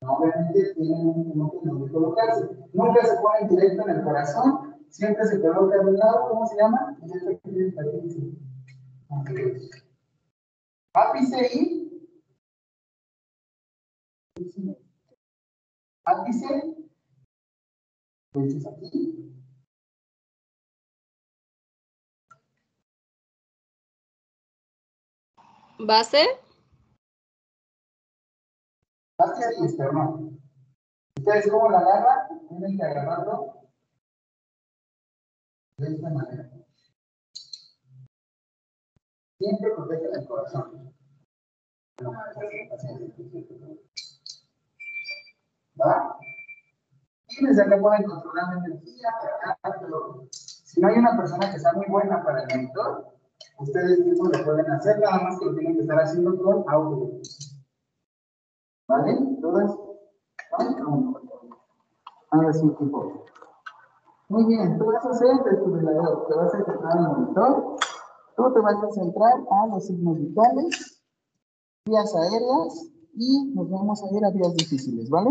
[0.00, 2.48] Obviamente tienen un punto donde colocarse.
[2.72, 6.56] Nunca se ponen directo en el corazón, siempre se coloca de un lado, ¿cómo se
[6.56, 6.96] llama?
[10.94, 11.78] Ápice y
[16.04, 16.76] ápice,
[18.32, 19.14] entonces aquí.
[25.80, 26.26] Base,
[29.18, 30.40] Hacia y esternón.
[31.18, 32.48] ¿Ustedes cómo la agarran?
[32.48, 33.54] Tienen que agarrarlo
[35.78, 36.50] de esta manera.
[39.38, 40.94] Siempre protegen el corazón.
[45.80, 46.18] ¿Va?
[47.40, 49.08] Desde acá pueden controlar la energía,
[49.80, 53.14] pero si no hay una persona que sea muy buena para el monitor,
[53.58, 57.20] ustedes mismos lo pueden hacer, nada más que lo tienen que estar haciendo con audio.
[58.88, 59.18] ¿Vale?
[59.42, 59.70] ¿Todas?
[62.30, 63.24] Ahora sí, tipo.
[64.30, 67.76] Muy bien, tú vas a hacer desfibrilador, te vas a centrar en el monitor,
[68.36, 71.02] tú te vas a centrar a los signos vitales,
[71.86, 75.30] vías aéreas y nos vamos a ir a vías difíciles, ¿vale?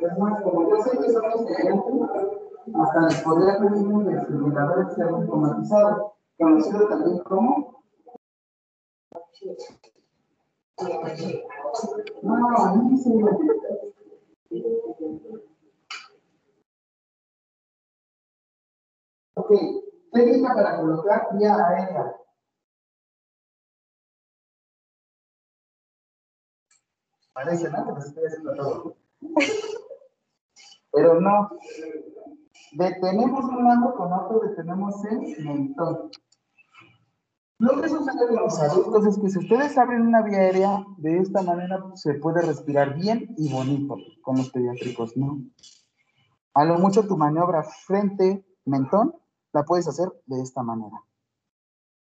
[0.00, 1.94] Es más, como yo sé que son estudiantes,
[2.74, 7.82] hasta les podría pedir un desfibrilador externo automatizado, conocido también como.
[12.22, 13.10] No, no dice.
[19.34, 19.52] Ok,
[20.12, 22.14] técnica para colocar vía aérea.
[27.32, 27.86] Parece, ¿no?
[27.86, 28.96] Que nos estoy haciendo todo.
[30.92, 31.50] Pero no.
[32.72, 36.10] Detenemos un lado con otro, detenemos el mentón.
[37.60, 41.18] Lo que sucede con los adultos es que si ustedes abren una vía aérea de
[41.18, 43.96] esta manera, se puede respirar bien y bonito.
[44.22, 45.38] Con los pediátricos, no.
[46.54, 49.14] A lo mucho tu maniobra frente mentón
[49.58, 51.02] la puedes hacer de esta manera.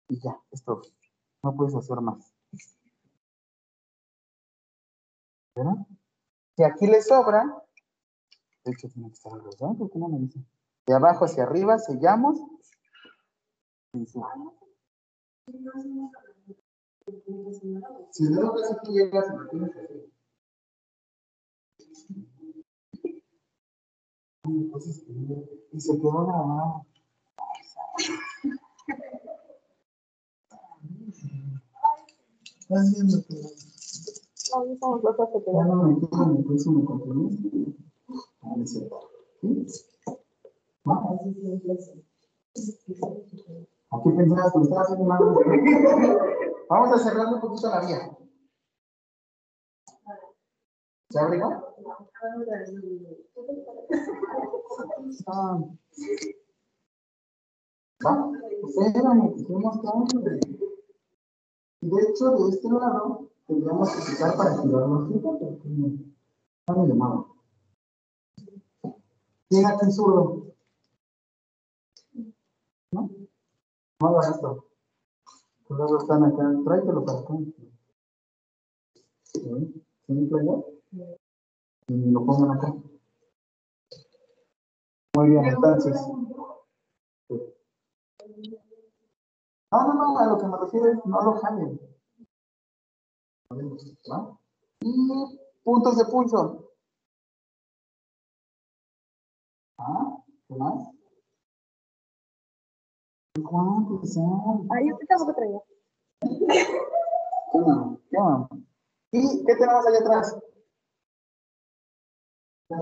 [0.08, 0.82] Y ya, es todo.
[1.42, 2.34] No puedes hacer más.
[5.54, 5.86] ¿Verdad?
[6.54, 7.44] Si aquí le sobra,
[8.62, 10.38] de hecho tiene que estar al revés, ¿por qué no me dice?
[10.86, 12.38] De abajo hacia arriba sellamos.
[13.94, 14.20] y sí.
[18.10, 20.10] Si no lo ves aquí, llegas y lo tienes que hacer.
[25.72, 26.86] y se quedó grabado.
[32.58, 33.34] Estás viendo que
[34.54, 35.02] Ahí estamos
[45.18, 45.34] no.
[46.68, 48.16] Vamos a cerrar un poquito la vía.
[51.10, 51.62] ¿Se abre, no?
[55.26, 55.58] Ah.
[58.04, 58.30] Va,
[60.08, 60.40] que.
[61.80, 66.88] Y de hecho, de este lado, tendríamos que quitar para los tipos, porque no me
[66.88, 67.26] llamaba.
[69.48, 70.46] ¿Quién aquí zurdo?
[72.92, 73.10] ¿No?
[74.00, 74.64] No haga esto.
[75.68, 77.34] Pues luego están acá, tráetelo para acá.
[79.22, 79.84] ¿Sí?
[80.06, 80.30] ¿Sí?
[81.88, 82.74] Y lo pongan acá.
[85.14, 85.96] Muy bien, entonces.
[89.70, 91.80] No, no, no, a lo que me refiero es no lo jalen.
[94.80, 96.72] Y puntos de pulso.
[99.78, 100.16] ¿Ah?
[100.48, 100.90] ¿Qué más?
[103.48, 104.68] ¿Cuántos son?
[104.68, 105.64] Yo tampoco traigo.
[106.20, 107.98] ¿Qué más?
[108.10, 108.48] ¿Qué más?
[109.12, 110.38] ¿Y qué tenemos allá atrás?
[112.68, 112.78] La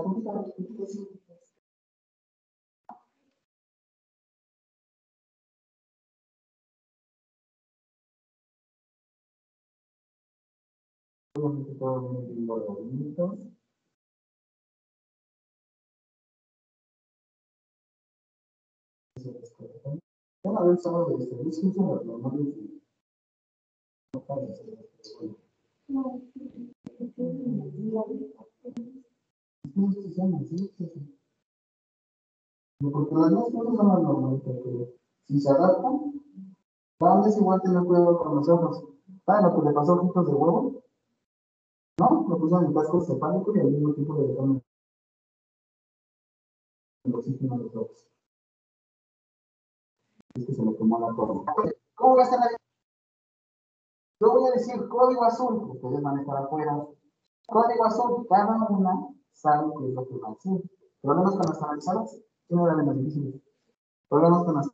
[11.35, 11.85] que no.
[25.87, 26.21] No.
[32.79, 34.41] No, Porque las son normales,
[35.27, 36.21] si se adaptan,
[36.97, 38.49] también es igual tener cuidado con los.
[39.27, 40.84] Ah, lo que le pasó a de huevo,
[41.99, 42.25] ¿no?
[42.39, 44.63] Puso en el casco cefálico y al mismo tiempo le dejaron
[47.03, 48.07] el oxígeno a los ojos.
[50.33, 51.53] Es que se le tomó la forma.
[51.95, 52.55] ¿Cómo va a estar ahí?
[54.19, 56.85] Yo voy a decir código azul, ustedes van a estar afuera.
[57.47, 60.61] Código azul, cada una sabe qué es lo que hacer.
[61.01, 63.43] Problemas con las canalizadas, ¿quién era menos difícil?
[64.09, 64.69] Problemas con las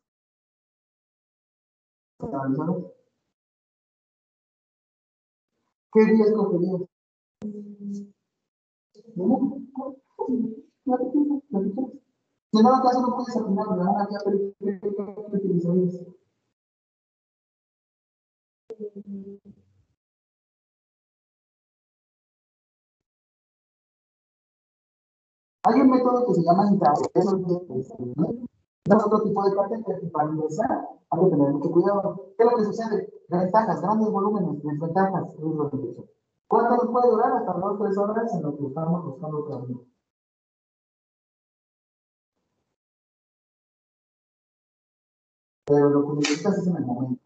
[2.20, 2.78] canalizadas.
[5.94, 6.91] ¿Qué día escogerías?
[7.42, 7.48] Si
[12.54, 15.96] en caso no puedes atinar, me van a vía periférica que utilizarías.
[25.64, 27.10] Hay un método que se llama intraceso,
[28.86, 32.34] es otro tipo de catéter que para ingresar hay que tener mucho cuidado.
[32.38, 33.14] ¿Qué es lo que sucede?
[33.30, 36.21] Ventajas, grandes volúmenes, desventajas, es lo que sucede.
[36.52, 37.32] ¿Cuánto nos puede durar?
[37.32, 39.78] Hasta dos tres horas en lo que estamos buscando vez.
[45.66, 47.22] Pero lo que necesitas es en el momento.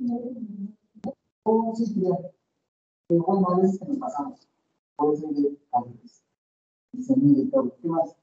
[1.73, 2.15] Sí, tía.
[3.07, 4.47] Pero bueno, a que nos pasamos.
[4.95, 6.23] Puede ser de antes.
[6.93, 7.75] Y se mide todo.
[7.81, 8.15] ¿Qué más?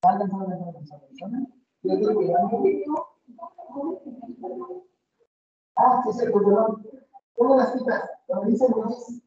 [0.00, 0.16] Ah,
[6.02, 6.86] sí, es el perdón.
[7.34, 8.08] Pongo las citas.
[8.28, 9.22] Lo dice Luis.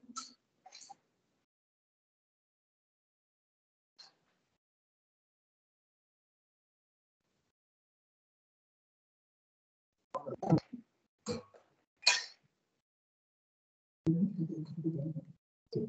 [15.72, 15.88] ¿Tú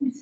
[0.00, 0.16] Ese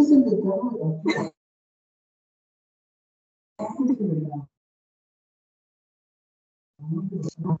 [0.00, 0.30] es el de
[6.88, 7.60] 什么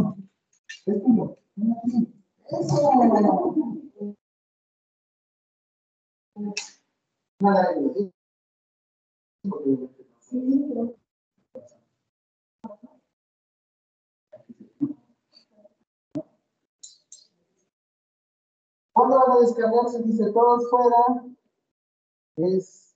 [2.47, 2.75] Eso.
[18.93, 20.03] ¿Cuándo van a descargarse?
[20.03, 21.25] Dice todos fuera.
[22.37, 22.95] Es.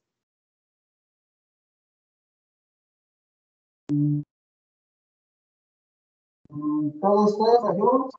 [7.01, 8.09] Todos fuera, yo.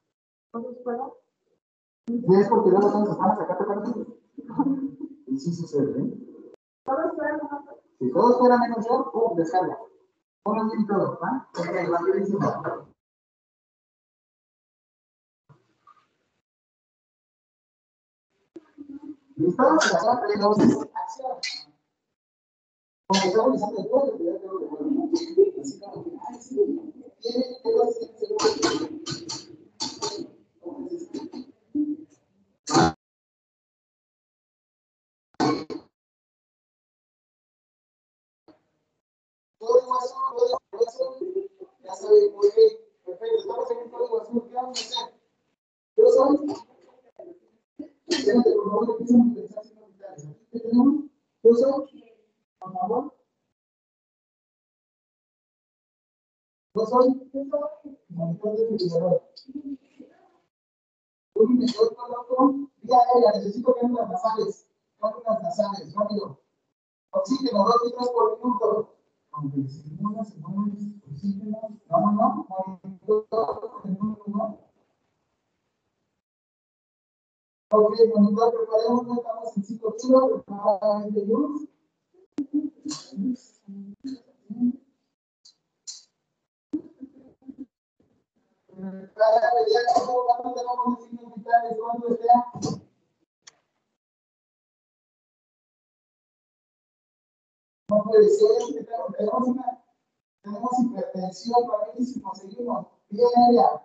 [0.53, 1.11] ¿Todos fuera?
[2.07, 4.07] Y es porque luego todos estamos acá tocando.
[5.27, 6.53] Y sí sucede, ¿eh?
[6.85, 7.13] ¿Todos?
[7.99, 9.79] Si todos fueran menos yo, pum, descarga.
[10.43, 11.49] Ponlo bien todo, ¿va?
[11.59, 12.41] Ok, rapidísimo.
[19.37, 19.63] ¿Listo?
[19.63, 21.39] Acción.
[23.09, 25.61] Como estamos el ya tengo que.
[25.61, 27.31] Así como que, ay, sí, Yo
[51.55, 51.89] soy.
[52.61, 53.16] Por favor,
[56.77, 57.09] Yo soy.
[58.11, 59.23] Monitor de refrigerador.
[61.35, 62.69] Un medidor coloco.
[62.83, 64.69] Vía aérea, necesito cánulas nasales.
[65.01, 66.39] Cánulas nasales, rápido.
[67.13, 68.95] Oxígeno, dos litros por minuto.
[69.31, 71.81] Aunque segundos, segundos, oxígeno.
[71.89, 72.81] No, no, no.
[72.83, 73.27] Monitor.
[77.71, 80.43] Ok, monitor, preparemos, estamos en 5 kilos, luz.
[80.47, 81.25] Para ya como
[82.37, 82.75] cuando
[83.07, 84.77] tenemos los signos vitales, cuando esté.
[97.89, 99.83] No puede ser, tenemos una,
[100.43, 103.83] tenemos hipertensión, rapidísimo, seguimos, bien aérea.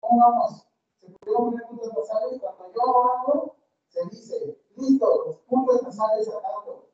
[0.00, 0.66] ¿Cómo vamos?
[0.98, 6.88] Se pudieron poner puntos nasales, cuando yo hago, se dice, listo, los puntos nasales atando.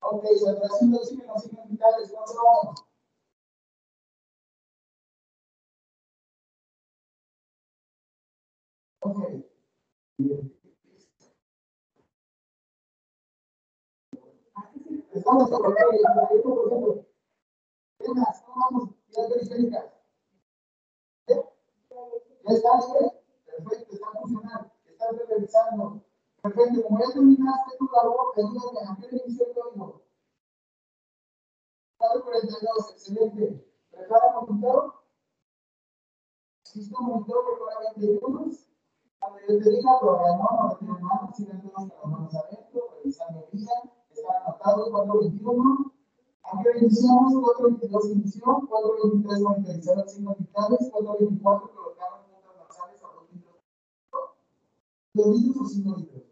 [0.00, 2.75] Ok, saturación de oxígeno, signos vitales, ¿cuánto vamos?
[9.06, 9.18] Ok.
[15.12, 17.06] Estamos por ejemplo,
[18.00, 18.90] Venas, ¿cómo vamos?
[19.06, 19.84] Vías periféricas.
[21.28, 21.34] ¿Ya
[22.48, 23.22] está libre?
[23.46, 26.02] Perfecto, está funcionando, está revisando.
[26.42, 30.02] Perfecto, como ya terminaste tu labor, ayúdame a qué inició el código.
[31.98, 33.72] 442, excelente.
[33.90, 34.94] Prepara monitor.
[36.74, 38.50] Listo, monitor, prepara 21.
[39.26, 43.48] Cuando yo te diga, programó, no retiro manos, si no tenemos las manos adentro, revisando
[43.50, 43.72] vía,
[44.08, 45.92] está anotado 421.
[46.44, 53.56] Aunque iniciamos 422 inició, 423 monitorizaron signos vitales, 424 colocaron puntos nasales a 2 litros.
[55.12, 56.22] ¿Dos litros o 5 litros?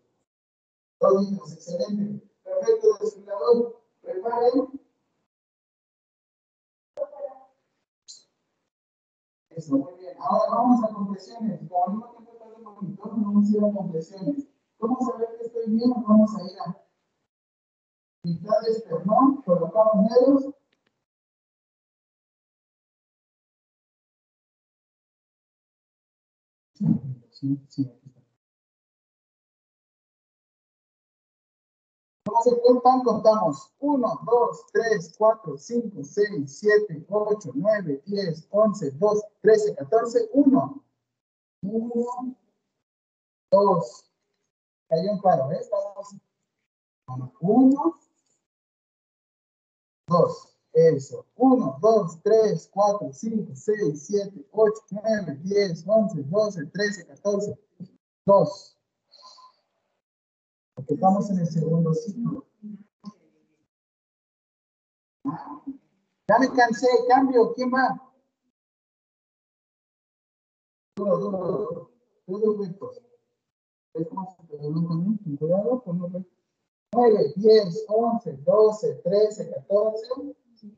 [1.00, 2.30] 2 litros, excelente.
[2.44, 3.82] Perfecto, desfilador.
[4.02, 4.80] Preparen.
[9.50, 10.16] Eso, muy bien.
[10.20, 11.60] Ahora vamos a compresiones.
[11.68, 12.23] Como al
[12.90, 14.46] está el monitor, vamos a compresiones.
[14.78, 15.90] ¿Cómo saber que estoy bien?
[16.06, 16.84] Vamos a ir a
[18.24, 20.54] mitad de esternón, colocamos dedos.
[27.30, 28.20] Sí, sí, aquí está.
[32.26, 33.02] ¿Cómo se cuentan?
[33.02, 40.30] Contamos 1, 2, 3, 4, 5, 6, 7, 8, 9, 10, 11, 12, 13, 14,
[40.32, 40.84] 1.
[41.62, 42.36] 1,
[43.54, 44.10] 2.
[44.88, 45.58] Cayó un paro, ¿eh?
[45.60, 46.16] Estamos.
[47.40, 48.00] 1,
[50.08, 50.58] 2.
[50.72, 51.26] Eso.
[51.36, 57.58] 1, 2, 3, 4, 5, 6, 7, 8, 9, 10, 11, 12, 13, 14.
[58.26, 58.78] 2.
[60.74, 62.46] Porque estamos en el segundo ciclo.
[66.26, 68.00] Ya me cansé, cambio, ¿quién va?
[70.96, 71.90] Duro, duro, duro.
[72.26, 73.13] Todos
[73.94, 75.18] ¿Ves cómo se te también?
[75.18, 76.30] Con Cuidado, recto.
[76.94, 80.06] 9, 10, 11, 12, 13, 14,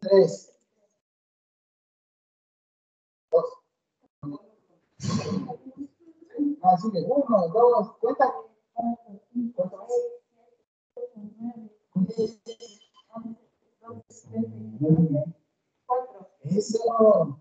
[0.01, 0.53] 3.
[3.31, 3.45] 2.
[6.63, 7.05] Ah, sigue.
[7.07, 8.35] 1, 2, cuenta.
[9.55, 9.87] ¿Cuánto
[12.19, 12.41] es?
[16.43, 17.41] Eso.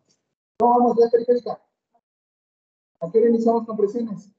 [0.58, 1.62] ¿Cómo vamos de periférica?
[3.02, 3.20] ¿A qué
[3.66, 4.35] con presiones?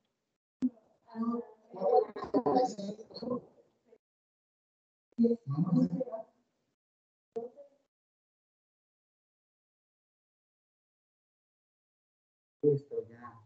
[12.62, 13.40] Listo, ya.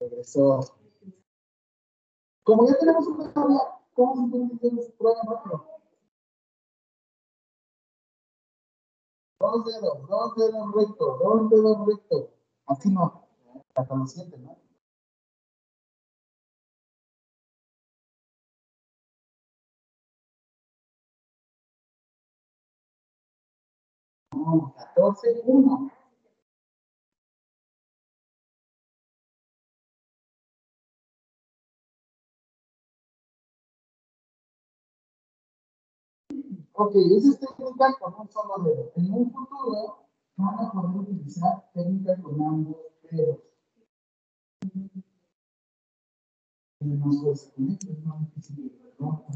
[0.00, 0.60] Regresó.
[2.42, 5.42] Como ya tenemos una tabla, ¿cómo se tiene que prueba?
[9.38, 12.30] Dos dedos, dos dedos rectos, dos dedos rectos.
[12.66, 13.28] Así no.
[13.74, 14.65] Hasta lo siente, ¿no?
[24.36, 25.90] No, 14, 1.
[36.74, 38.92] Ok, esa es técnica con un solo dedo.
[38.96, 40.06] En un futuro
[40.36, 42.76] van a poder utilizar técnica con ambos
[43.10, 43.38] dedos.
[46.78, 49.26] Tenemos dos con esto, es difícil, ¿no?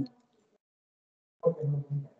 [1.40, 2.19] Ok, no.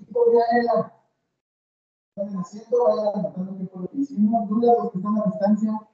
[0.00, 0.92] Equipo de aérea.
[2.14, 4.48] Están en asiento, vayan anotando qué fue lo que hicimos.
[4.48, 5.88] Dudas los que están a distancia.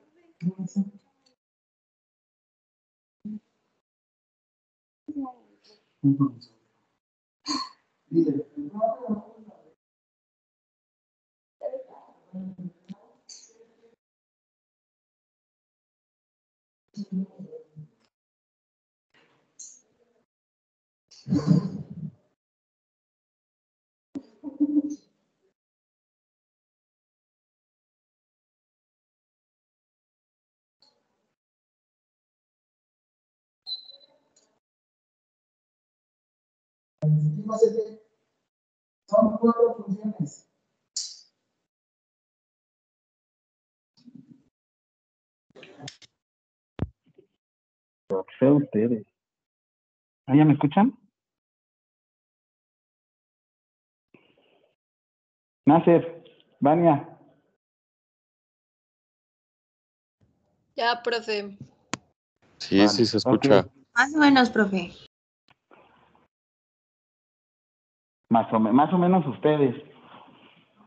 [39.09, 40.51] Son cuatro funciones.
[48.39, 49.07] Sé ustedes.
[50.27, 50.99] ¿Ah, ¿Ya me escuchan?
[55.67, 56.25] Nasser,
[56.61, 57.15] Vania,
[60.77, 61.57] Ya, profe.
[62.59, 63.67] Sí, Vale, sí se escucha.
[63.95, 64.91] Más o menos, profe.
[68.35, 69.77] Más o, más o menos ustedes.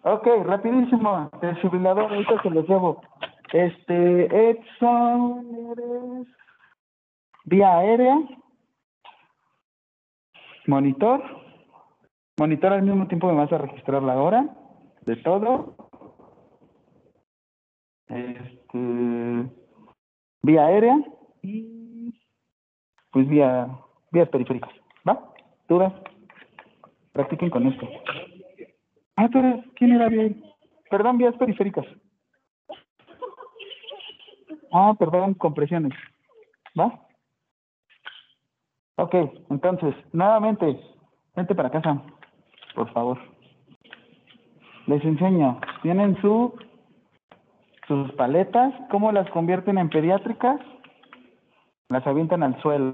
[0.03, 1.29] Ok, rapidísimo.
[1.41, 3.01] Desfibrilador, ahorita se los llevo.
[3.53, 6.27] Este, Edson,
[7.45, 8.19] vía aérea,
[10.67, 11.23] monitor.
[12.37, 14.49] Monitor al mismo tiempo me vas a registrar la hora
[15.05, 15.75] de todo.
[18.07, 19.49] Este,
[20.43, 20.97] vía aérea
[21.41, 22.13] y
[23.11, 23.69] pues vía
[24.11, 24.71] vías periféricas.
[25.07, 25.33] ¿Va?
[25.69, 25.93] ¿Dudas?
[27.17, 27.89] Practiquen con esto.
[29.15, 29.39] Ah, tú
[29.73, 30.39] ¿quién era bien?
[30.87, 31.83] Perdón, vías periféricas.
[34.71, 35.93] Ah, perdón, compresiones.
[36.79, 37.07] ¿Va?
[38.97, 39.15] Ok,
[39.49, 40.79] entonces, nuevamente,
[41.35, 42.03] vente para casa,
[42.75, 43.17] por favor.
[44.85, 45.59] Les enseño.
[45.81, 46.53] Tienen su,
[47.87, 50.61] sus paletas, ¿cómo las convierten en pediátricas?
[51.89, 52.93] Las avientan al suelo.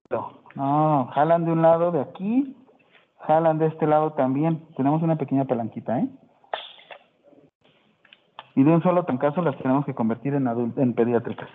[0.55, 2.55] No, jalan de un lado de aquí,
[3.27, 4.65] jalan de este lado también.
[4.75, 6.07] Tenemos una pequeña palanquita, ¿eh?
[8.55, 11.49] Y de un solo trancazo las tenemos que convertir en adult en pediátricas.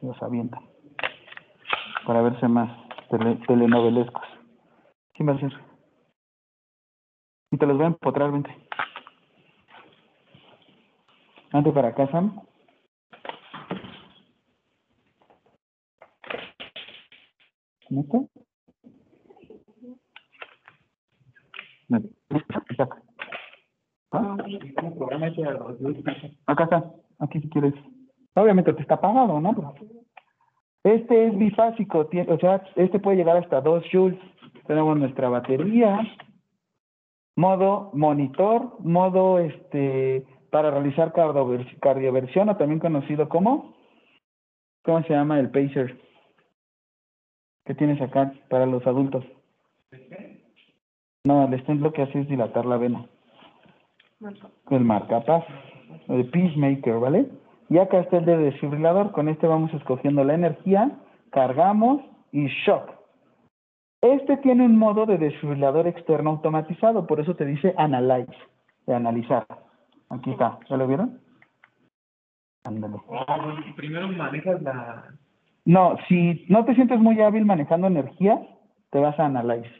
[0.00, 0.62] Los avientan.
[2.06, 2.70] Para verse más
[3.10, 4.24] tele- telenovelescos.
[5.14, 5.60] ¿Quién va a?
[7.52, 8.50] Y te los voy a empotrar, vente.
[11.52, 12.40] Vente para acá, Sam.
[17.90, 18.18] ¿Neta?
[18.18, 18.28] Vente.
[21.50, 21.79] Acá.
[24.12, 24.36] ¿Ah?
[26.46, 27.74] Acá está, aquí si quieres.
[28.34, 29.74] Obviamente te está apagado, ¿no?
[30.82, 34.18] Este es bifásico, o sea, este puede llegar hasta 2 joules.
[34.66, 36.00] Tenemos nuestra batería,
[37.36, 43.74] modo monitor, modo este para realizar cardiover- cardioversión o también conocido como,
[44.82, 46.00] ¿cómo se llama el pacer?
[47.66, 49.24] que tienes acá para los adultos?
[51.24, 53.06] No, el stent lo que hace es dilatar la vena.
[54.70, 55.48] El marcapasos,
[56.08, 57.26] el peacemaker, ¿vale?
[57.68, 59.12] Y acá está el de desfibrilador.
[59.12, 60.90] Con este vamos escogiendo la energía,
[61.30, 62.02] cargamos
[62.32, 62.90] y shock.
[64.02, 68.32] Este tiene un modo de desfibrilador externo automatizado, por eso te dice analyze,
[68.86, 69.46] de analizar.
[70.08, 71.20] Aquí está, ¿ya lo vieron?
[72.64, 72.96] Ándale.
[73.76, 75.04] Primero manejas la...
[75.66, 78.40] No, si no te sientes muy hábil manejando energía,
[78.90, 79.70] te vas a analyze.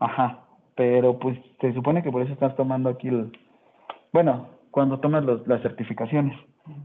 [0.00, 0.44] Ajá,
[0.74, 3.32] pero pues se supone que por eso estás tomando aquí el...
[4.12, 6.38] Bueno, cuando tomas los, las certificaciones.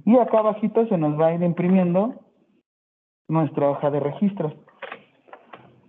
[0.06, 2.16] Y acá abajito se nos va a ir imprimiendo
[3.28, 4.54] nuestra hoja de registros.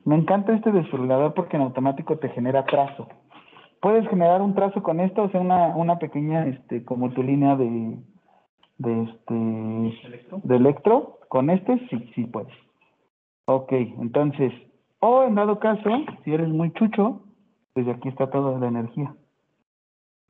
[0.04, 3.08] Me encanta este desfibrilador porque en automático te genera trazo.
[3.80, 7.56] Puedes generar un trazo con esto, o sea, una, una pequeña, este, como tu línea
[7.56, 7.98] de,
[8.78, 10.40] de este, ¿Electro?
[10.42, 11.18] de electro.
[11.28, 12.54] Con este sí, sí puedes.
[13.46, 14.52] Ok, entonces,
[15.00, 17.22] o en dado caso, si eres muy chucho,
[17.72, 19.14] pues aquí está toda la energía.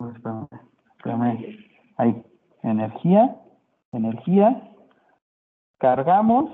[0.01, 0.49] Espérame.
[1.97, 2.23] Ahí,
[2.62, 3.37] energía,
[3.93, 4.71] energía,
[5.79, 6.51] cargamos.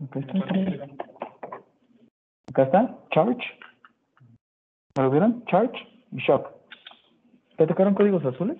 [0.00, 0.38] Acá está,
[2.48, 3.44] acá está, charge.
[4.96, 5.44] ¿Me lo vieron?
[5.46, 5.76] Charge
[6.12, 6.48] y shock.
[7.56, 8.58] ¿Te tocaron códigos azules?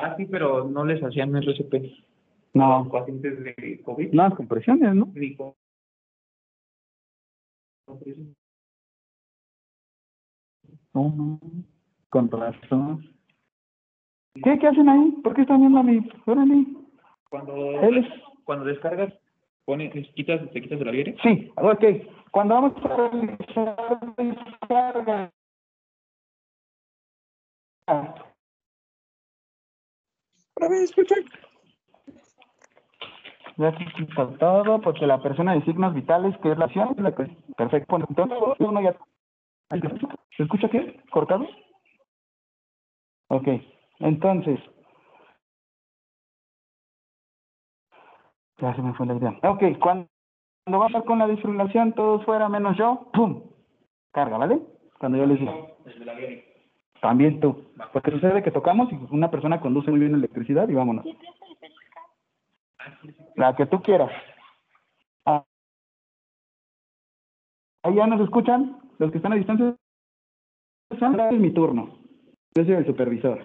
[0.00, 2.07] Ah, sí, pero no les hacían RCP.
[2.54, 4.12] No, pacientes de COVID.
[4.12, 5.06] no, compresiones, ¿no?
[5.06, 5.56] Dijo.
[10.94, 11.40] No, no,
[12.08, 13.14] con razón.
[14.34, 15.10] ¿Qué, ¿Qué hacen ahí?
[15.22, 16.08] ¿Por qué están viendo a mi...
[16.26, 16.66] Órale.
[17.28, 18.06] Cuando, Él es...
[18.44, 19.12] cuando descargas,
[19.64, 21.16] pones, quitas, te quitas de la viene.
[21.22, 21.84] Sí, ok.
[22.30, 25.32] Cuando vamos a realizar descarga...
[30.60, 31.14] A ver, escucha.
[33.58, 37.12] Ya quita todo, porque la persona de signos vitales, que es la acción, es la
[37.12, 37.24] que...
[37.56, 37.86] Perfecto.
[37.90, 38.96] Bueno, Entonces, uno ya...
[39.68, 40.08] ¿Se escucha?
[40.36, 41.00] ¿Se escucha qué?
[41.10, 41.44] ¿Cortado?
[43.28, 43.48] Ok.
[43.98, 44.60] Entonces...
[48.58, 49.36] Ya se me fue la idea.
[49.42, 50.06] Ok, cuando,
[50.64, 53.42] cuando va a estar con la desfibrilación, todos fuera menos yo, ¡pum!
[54.12, 54.60] Carga, ¿vale?
[54.98, 55.76] Cuando yo les digo.
[57.00, 57.64] También tú.
[57.92, 61.04] Porque sucede que tocamos y una persona conduce muy bien electricidad y vámonos.
[63.36, 64.10] La que tú quieras.
[65.24, 65.44] Ah.
[67.82, 68.80] ¿Ahí ya nos escuchan?
[68.98, 69.76] Los que están a distancia.
[70.90, 71.98] Es mi turno.
[72.54, 73.44] Yo soy el supervisor.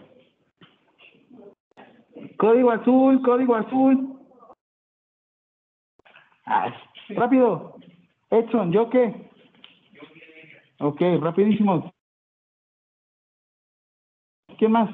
[2.38, 4.20] Código azul, código azul.
[6.46, 6.74] Ay,
[7.10, 7.76] rápido.
[8.30, 9.30] Edson, ¿yo qué?
[10.80, 11.94] Ok, rapidísimo.
[14.58, 14.90] ¿Qué más?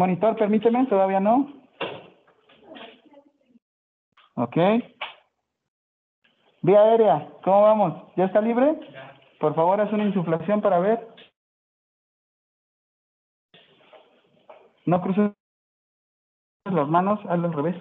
[0.00, 1.46] Monitor, permíteme, todavía no.
[4.34, 4.56] Ok.
[6.62, 8.02] Vía aérea, ¿cómo vamos?
[8.16, 8.80] ¿Ya está libre?
[9.38, 11.06] Por favor, haz una insuflación para ver.
[14.86, 15.32] No cruces
[16.64, 17.76] las manos, hazlo al revés.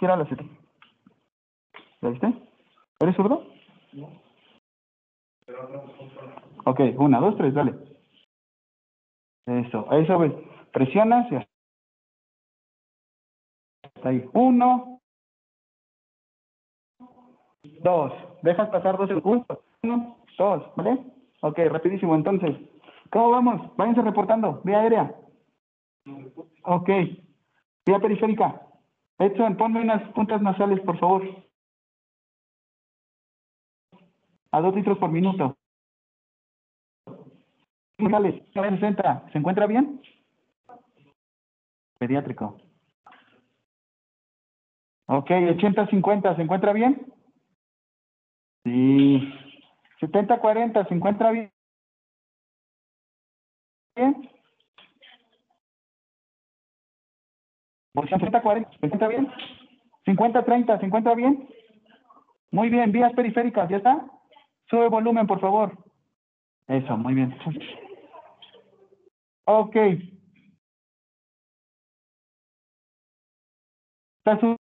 [0.00, 0.44] Gira, la siete.
[2.00, 2.34] ¿Ya viste?
[2.98, 3.46] ¿Eres zurdo?
[6.64, 7.97] Ok, una, dos, tres, dale.
[9.48, 10.30] Eso, ahí sobre.
[10.72, 11.36] Presionas y
[13.82, 14.28] hasta ahí.
[14.34, 15.00] Uno.
[17.82, 18.12] Dos.
[18.42, 19.58] Dejas pasar dos segundos.
[19.82, 20.98] Uno, dos, ¿vale?
[21.40, 22.14] Ok, rapidísimo.
[22.14, 22.56] Entonces,
[23.10, 23.74] ¿cómo vamos?
[23.76, 24.60] Váyanse reportando.
[24.64, 25.14] Vía aérea.
[26.64, 26.88] Ok.
[27.86, 28.60] Vía periférica.
[29.18, 31.22] Edson, ponme unas puntas nasales, por favor.
[34.52, 35.57] A dos litros por minuto.
[37.98, 39.24] Nasales, 60.
[39.32, 40.00] ¿Se encuentra bien?
[41.98, 42.56] Pediátrico.
[45.06, 47.12] Ok, 80-50, ¿se encuentra bien?
[48.64, 49.34] Sí.
[50.00, 51.50] 70-40, ¿se encuentra bien?
[53.96, 54.30] ¿Bien?
[57.94, 59.32] 80-40, ¿se encuentra bien?
[60.06, 61.48] 50-30, ¿se encuentra bien?
[62.52, 64.06] Muy bien, vías periféricas, ¿ya está?
[64.70, 65.72] Sube volumen, por favor.
[66.68, 67.36] Eso, muy bien.
[69.50, 69.76] Ok.
[74.18, 74.56] Está su-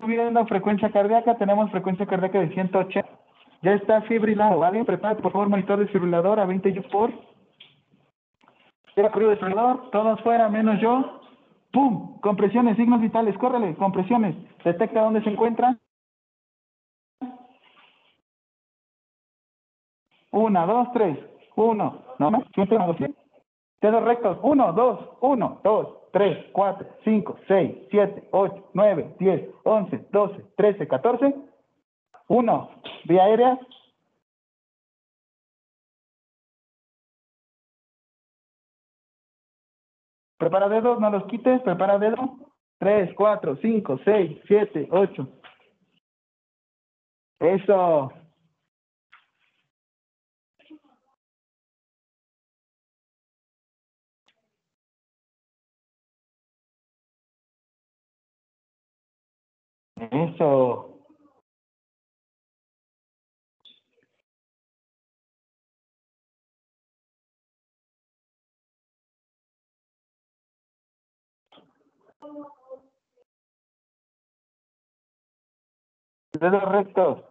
[0.00, 3.08] subiendo frecuencia cardíaca, tenemos frecuencia cardíaca de 180.
[3.62, 4.84] Ya está fibrilado, ¿vale?
[4.84, 7.12] Prepara, por favor, monitor desfibrilador a 20 yo por.
[8.96, 11.20] Era corrido desfibrilador, todos fuera, menos yo.
[11.72, 12.18] ¡Pum!
[12.20, 14.34] Compresiones, signos vitales, córrele, compresiones.
[14.64, 15.78] Detecta dónde se encuentra.
[20.32, 21.18] Una, dos, tres.
[21.56, 22.02] Uno.
[22.18, 22.44] No más.
[22.54, 23.10] Siempre dos, tres.
[23.80, 24.38] Dedos rectos.
[24.42, 30.88] 1, 2, 1, 2, 3, 4, 5, 6, 7, 8, 9, 10, 11, 12, 13,
[30.88, 31.34] 14.
[32.28, 32.70] 1.
[33.04, 33.58] Vía aérea.
[40.38, 41.60] Prepara dedos, no los quites.
[41.62, 42.30] Prepara dedos.
[42.78, 45.28] 3, 4, 5, 6, 7, 8.
[47.40, 48.12] Eso.
[59.96, 61.00] Eso.
[76.38, 77.24] Dedos rectos.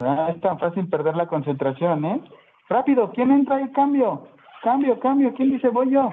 [0.00, 2.22] Ah, es tan fácil perder la concentración, ¿eh?
[2.70, 3.70] Rápido, ¿quién entra ahí?
[3.72, 4.28] Cambio.
[4.62, 5.34] Cambio, cambio.
[5.34, 6.10] ¿Quién dice voy yo?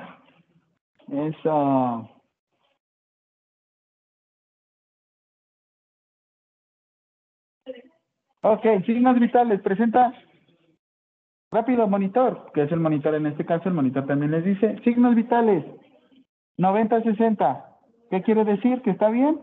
[1.07, 2.16] Eso.
[8.41, 9.61] Ok, signos vitales.
[9.61, 10.13] Presenta
[11.51, 13.69] rápido monitor, que es el monitor en este caso.
[13.69, 15.65] El monitor también les dice signos vitales.
[16.57, 17.65] 90-60.
[18.09, 18.81] ¿Qué quiere decir?
[18.81, 19.41] ¿Que está bien?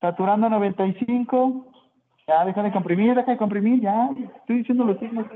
[0.00, 1.72] Saturando 95.
[2.28, 4.10] Ya, deja de comprimir, deja de comprimir, ya.
[4.40, 5.26] Estoy diciendo los signos.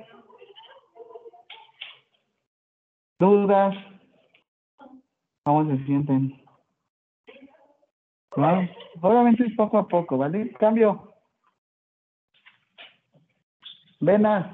[3.19, 3.77] Dudas.
[5.45, 6.41] ¿Cómo se sienten?
[8.31, 8.69] Claro.
[9.01, 10.53] Obviamente es poco a poco, ¿vale?
[10.53, 11.10] Cambio.
[14.01, 14.47] Venas.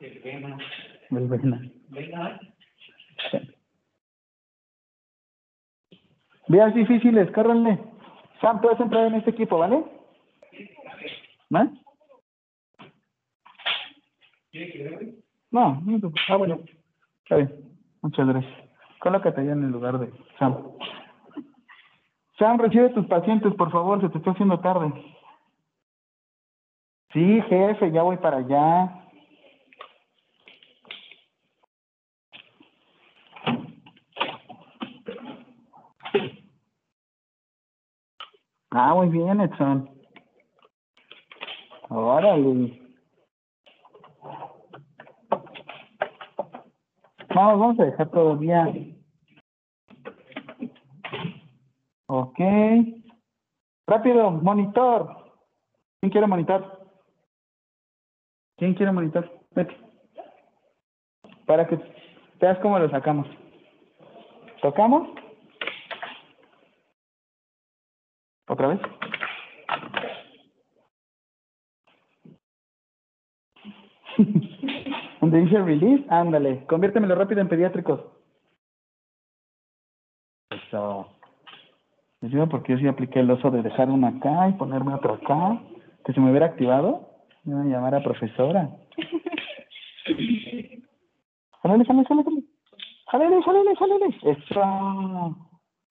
[0.00, 1.62] El venas.
[6.48, 7.80] Vías difíciles, córranle.
[8.40, 9.82] Sam, puedes entrar en este equipo, ¿vale?
[11.48, 11.70] ¿Más?
[15.50, 16.12] No, no.
[16.28, 16.60] Ah, bueno.
[17.22, 17.50] Está bien.
[18.02, 18.52] Muchas gracias.
[18.98, 20.72] Colócate allá en el lugar de Sam.
[22.38, 24.92] Sam, recibe tus pacientes, por favor, se te está haciendo tarde.
[27.14, 28.92] Sí, jefe, ya voy para allá.
[38.72, 39.88] Ah, muy bien, Edson.
[41.88, 42.82] Órale.
[47.32, 49.00] Vamos, vamos a dejar todo bien.
[52.06, 52.40] Ok.
[53.86, 55.32] Rápido, monitor.
[56.00, 56.83] ¿Quién quiere monitor?
[58.56, 59.30] ¿Quién quiere monitor?
[59.54, 59.76] Vete.
[61.46, 61.78] Para que
[62.40, 63.26] veas cómo lo sacamos.
[64.62, 65.08] ¿Tocamos?
[68.48, 68.80] ¿Otra vez?
[75.20, 76.64] Donde dice release, ándale.
[76.66, 78.00] Conviértemelo rápido en pediátricos.
[80.50, 81.08] Eso.
[82.20, 85.60] Les porque yo sí apliqué el oso de dejar uno acá y ponerme otro acá.
[86.04, 87.13] Que se me hubiera activado.
[87.44, 88.70] Me iban a llamar a profesora.
[91.62, 92.44] Jálale, jálale, jálale.
[93.06, 94.06] Jálale, jálale, jálale.
[94.22, 95.36] Eso.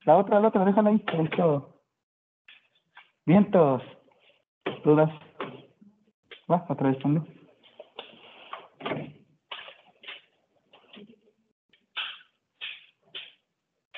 [0.06, 1.04] La otra, la otra, déjala ahí.
[1.08, 1.80] Eso.
[3.26, 3.84] Vientos.
[4.84, 5.12] Dudas.
[6.51, 7.26] Va, otra vez ponlo.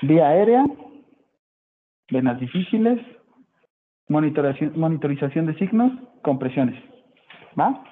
[0.02, 0.66] Vía aérea.
[2.12, 3.00] Venas difíciles.
[4.10, 5.92] Monitorización, monitorización de signos.
[6.22, 6.95] Compresiones.
[7.60, 7.84] ¿Va?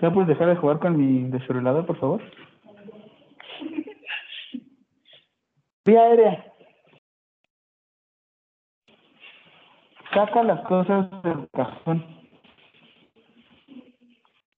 [0.00, 2.22] ¿Ya puedes dejar de jugar con mi desfibrilador, por favor?
[5.84, 6.52] Vía aérea.
[10.14, 12.04] Saca las cosas del cajón.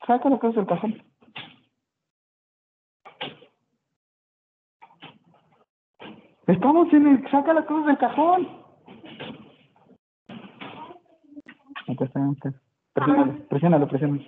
[0.07, 1.03] Saca las cosas del cajón.
[6.47, 7.31] Estamos en el...
[7.31, 8.64] Saca las cosas del cajón.
[12.15, 12.55] Acá.
[12.93, 14.23] Presiónalo, presiónalo, presiónalo.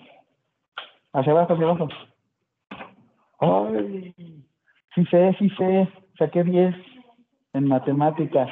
[1.12, 1.88] Hacia abajo, hacia abajo.
[3.38, 4.14] Ay,
[4.94, 5.88] sí sé, sí sé.
[6.18, 6.74] Saqué 10
[7.52, 8.50] en matemáticas.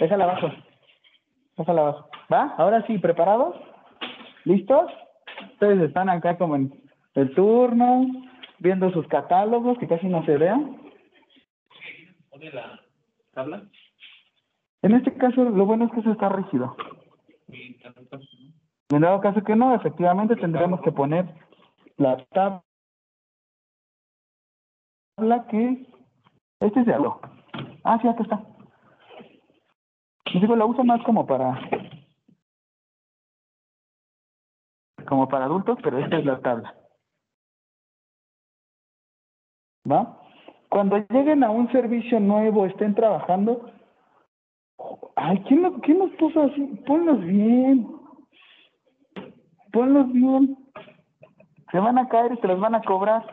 [0.00, 0.50] Déjala abajo.
[1.56, 2.08] Déjala abajo.
[2.32, 2.54] ¿Va?
[2.56, 3.56] Ahora sí, ¿preparados?
[4.44, 4.90] ¿Listos?
[5.52, 6.72] Ustedes están acá como en
[7.14, 8.06] el turno,
[8.58, 10.78] viendo sus catálogos, que casi no se vean.
[12.30, 12.80] ¿Pone la
[13.32, 13.62] tabla?
[14.82, 16.76] En este caso, lo bueno es que eso está rígido.
[18.94, 21.26] En dado caso que no, efectivamente tendremos que poner
[21.96, 22.62] la tabla
[25.48, 25.84] que...
[26.60, 27.20] Este es de algo.
[27.82, 28.40] Ah, sí, acá está.
[30.32, 31.60] Digo, la uso más como para...
[35.08, 36.72] Como para adultos, pero esta es la tabla.
[39.90, 40.16] ¿Va?
[40.68, 43.70] Cuando lleguen a un servicio nuevo, estén trabajando,
[45.16, 46.62] ay, ¿quién, lo- quién los puso así?
[46.86, 47.93] Ponlos bien.
[49.74, 50.56] Ponlos bien.
[51.72, 53.24] Se van a caer y se los van a cobrar.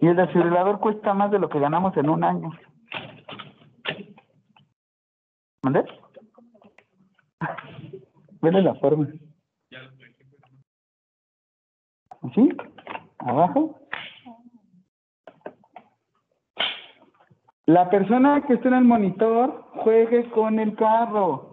[0.00, 2.50] Y el desfibrilador cuesta más de lo que ganamos en un año.
[5.64, 5.84] ¿Mandé?
[8.40, 9.08] Vele la forma.
[12.22, 12.48] ¿Así?
[13.18, 13.80] Abajo.
[17.66, 21.47] La persona que esté en el monitor juegue con el carro.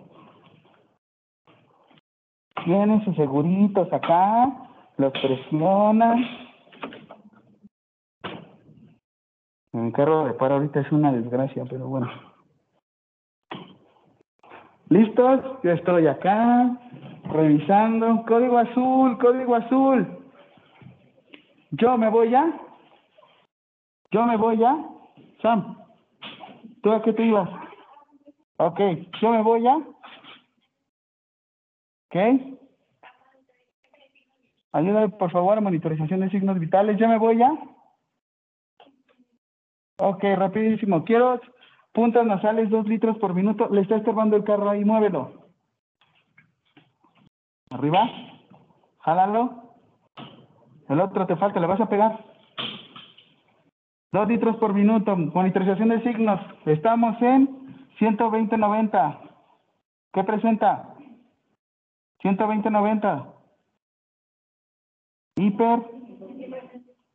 [2.64, 4.52] Tienen sus seguritos acá,
[4.98, 6.16] los presiona.
[9.74, 12.10] El carro de paro ahorita es una desgracia, pero bueno.
[14.90, 15.42] ¿Listos?
[15.64, 16.78] Yo estoy acá,
[17.26, 18.24] revisando.
[18.26, 20.20] Código azul, código azul.
[21.72, 22.54] Yo me voy ya.
[24.12, 24.78] Yo me voy ya.
[25.42, 25.78] Sam,
[26.82, 27.50] ¿tú a qué te ibas?
[28.58, 28.80] Ok,
[29.22, 29.78] yo me voy ya.
[32.16, 32.22] ¿Ok?
[34.72, 36.98] Ayúdame, por favor, a monitorización de signos vitales.
[36.98, 37.52] ¿Ya me voy ya?
[39.98, 41.04] Ok, rapidísimo.
[41.04, 41.42] Quiero
[41.92, 43.68] puntas nasales, dos litros por minuto.
[43.70, 45.50] Le está estorbando el carro ahí, muévelo.
[47.70, 48.10] Arriba.
[49.00, 49.76] Jálalo.
[50.88, 52.24] El otro te falta, le vas a pegar.
[54.14, 55.18] Dos litros por minuto.
[55.18, 56.40] Monitorización de signos.
[56.66, 59.20] Estamos en 120-90.
[60.14, 60.95] ¿Qué presenta?
[62.26, 63.26] 120-90.
[65.38, 65.80] Hiper.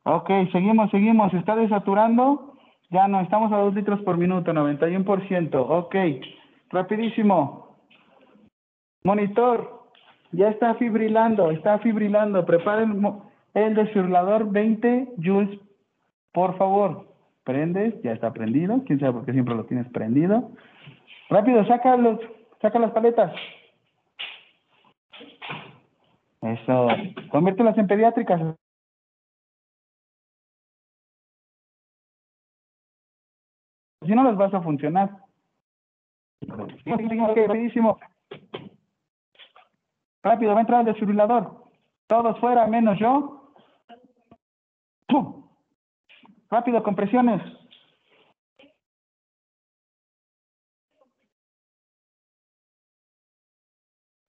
[0.04, 1.30] Ok, seguimos, seguimos.
[1.32, 2.54] ¿Se está desaturando?
[2.90, 5.54] Ya no, estamos a 2 litros por minuto, 91%.
[5.54, 5.94] Ok,
[6.70, 7.76] rapidísimo.
[9.04, 9.84] Monitor,
[10.32, 12.44] ya está fibrilando, está fibrilando.
[12.86, 15.58] Mo- el desfibrilador 20 joules,
[16.32, 17.06] por favor.
[17.44, 18.82] Prendes, ya está prendido.
[18.86, 20.50] Quién sabe por qué siempre lo tienes prendido.
[21.30, 22.20] Rápido, saca los,
[22.60, 23.32] saca las paletas.
[26.42, 26.88] Eso.
[27.30, 28.40] Conviértelas en pediátricas.
[34.06, 35.10] Si no, les vas a funcionar.
[40.22, 41.64] Rápido, va a entrar el desfibrilador.
[42.06, 43.52] Todos fuera, menos yo.
[45.06, 45.48] ¡Pum!
[46.48, 47.42] Rápido, compresiones.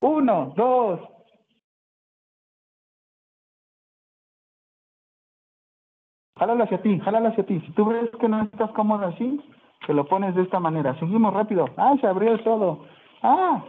[0.01, 1.10] Uno, dos.
[6.41, 7.59] Jálalo hacia ti, jálalo hacia ti.
[7.59, 9.39] Si tú ves que no estás cómodo así,
[9.85, 10.97] te lo pones de esta manera.
[10.97, 11.65] Seguimos rápido.
[11.77, 12.83] Ah, se abrió todo.
[13.21, 13.63] Ah.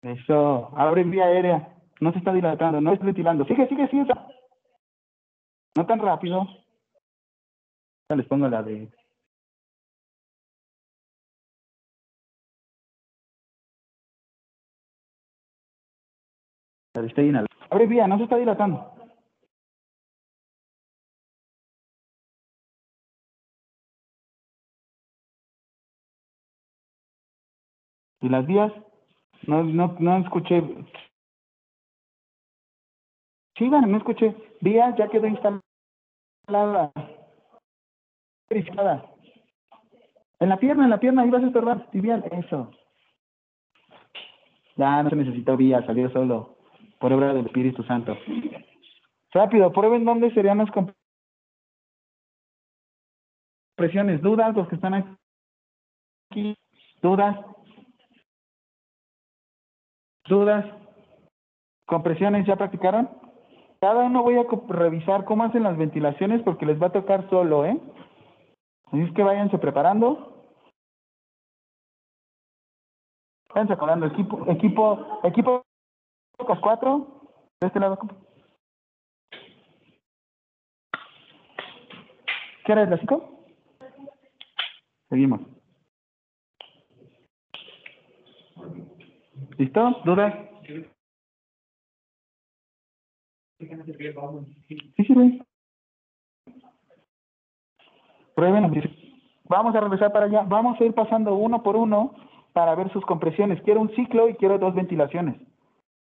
[0.00, 0.70] Eso.
[0.74, 1.68] Abre vía aérea.
[2.00, 3.44] No se está dilatando, no está ventilando.
[3.44, 4.14] Sigue, sigue, sigue.
[5.76, 6.46] No tan rápido.
[8.08, 8.90] Ya les pongo la de...
[16.94, 18.92] Abre vía, no se está dilatando.
[28.20, 28.72] ¿Y las vías?
[29.46, 30.62] No, no, no escuché.
[33.56, 34.36] Sí, bueno, no escuché.
[34.60, 35.62] Vía ya quedó instalada.
[40.40, 41.90] En la pierna, en la pierna, ahí vas a estorbar.
[41.90, 42.70] Tibial, eso.
[44.76, 46.51] Ya no se necesitó vía, salió solo.
[47.02, 48.16] Por obra del Espíritu Santo.
[49.32, 50.70] Rápido, prueben dónde serían las
[53.76, 54.22] compresiones.
[54.22, 54.54] ¿Dudas?
[54.54, 55.18] Los que están
[56.30, 56.56] aquí.
[57.02, 57.36] ¿Dudas?
[60.28, 60.64] ¿Dudas?
[61.86, 63.10] ¿Compresiones ya practicaron?
[63.80, 67.64] Cada uno voy a revisar cómo hacen las ventilaciones porque les va a tocar solo,
[67.64, 67.80] ¿eh?
[68.92, 70.46] Así es que váyanse preparando.
[73.52, 74.06] Váyanse acordando.
[74.06, 75.64] Equipo, equipo, equipo
[76.38, 77.22] Lucas 4.
[77.60, 77.98] De este lado.
[82.64, 83.46] ¿Qué hora es las 5?
[85.08, 85.40] Seguimos.
[89.58, 90.00] ¿Listo?
[90.04, 90.34] ¿Dudas?
[94.68, 95.42] Sí, sirve.
[98.34, 98.72] Prueben.
[99.44, 100.42] Vamos a regresar para allá.
[100.42, 102.14] Vamos a ir pasando uno por uno
[102.52, 103.62] para ver sus compresiones.
[103.62, 105.36] Quiero un ciclo y quiero dos ventilaciones.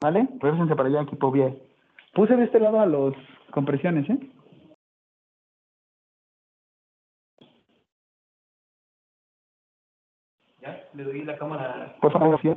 [0.00, 0.28] ¿Vale?
[0.40, 1.58] Regresense para allá, equipo bien.
[2.14, 3.14] Puse de este lado a los
[3.50, 4.18] compresiones, ¿eh?
[10.94, 11.96] le doy la cámara.
[12.00, 12.48] Por favor, sí.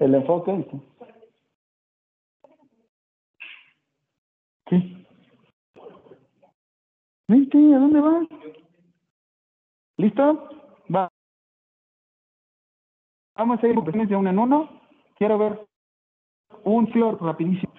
[0.00, 0.66] El enfoque.
[4.70, 5.06] sí.
[7.28, 8.28] Vente, ¿a dónde vas?
[9.96, 10.48] ¿Listo?
[10.94, 11.08] Va.
[13.36, 14.80] Vamos a ir de uno en uno.
[15.16, 15.66] Quiero ver
[16.64, 17.72] un flor rapidísimo.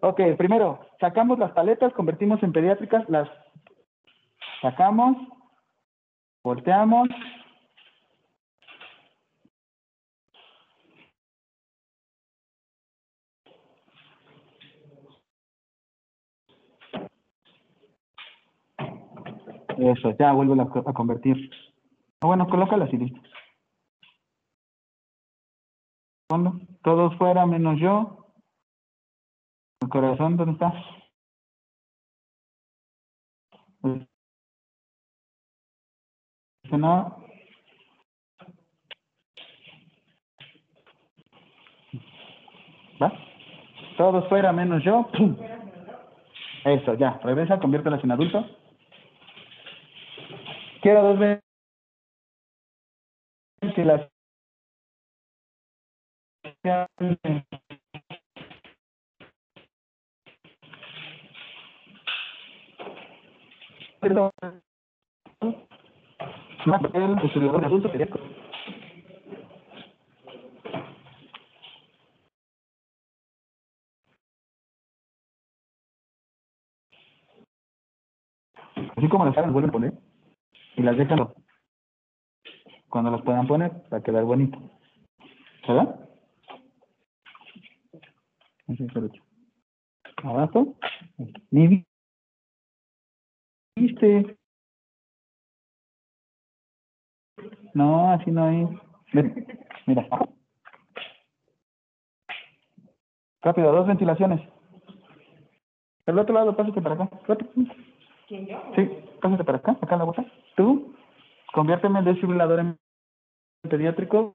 [0.00, 3.28] Ok, primero, sacamos las paletas, convertimos en pediátricas, las
[4.62, 5.16] sacamos,
[6.42, 7.08] volteamos,
[19.78, 21.50] Eso, ya vuelvo a, convertir.
[22.20, 23.20] Ah, bueno, colócalas y listo.
[26.28, 28.26] Todos fuera menos yo.
[29.80, 30.74] El corazón, ¿dónde está?
[36.64, 37.24] Este No.
[43.02, 43.12] ¿Va?
[43.96, 45.08] Todos fuera menos yo.
[46.64, 47.18] Eso, ya.
[47.24, 48.44] Regresa, conviértelas en adulto.
[50.82, 51.42] Quiero dos veces
[53.74, 54.17] que las
[66.66, 67.10] más el.
[78.96, 79.92] Así como las hagan, vuelven a poner
[80.76, 81.28] y las dejan
[82.88, 84.58] cuando las puedan poner para quedar bonito.
[85.66, 86.07] ¿Verdad?
[90.22, 90.74] Abajo.
[91.50, 91.86] Ni vi-
[93.76, 94.36] viste.
[97.74, 98.68] No, así no hay.
[99.12, 99.46] Ven,
[99.86, 100.06] Mira.
[103.40, 104.40] Rápido, dos ventilaciones.
[106.06, 107.10] El otro lado, pásate para acá.
[107.26, 107.50] Rápido.
[108.28, 108.88] Sí,
[109.22, 110.24] pásate para acá, acá en la boca.
[110.56, 110.94] Tú,
[111.54, 112.76] conviérteme el desfibrilador en
[113.62, 114.34] pediátrico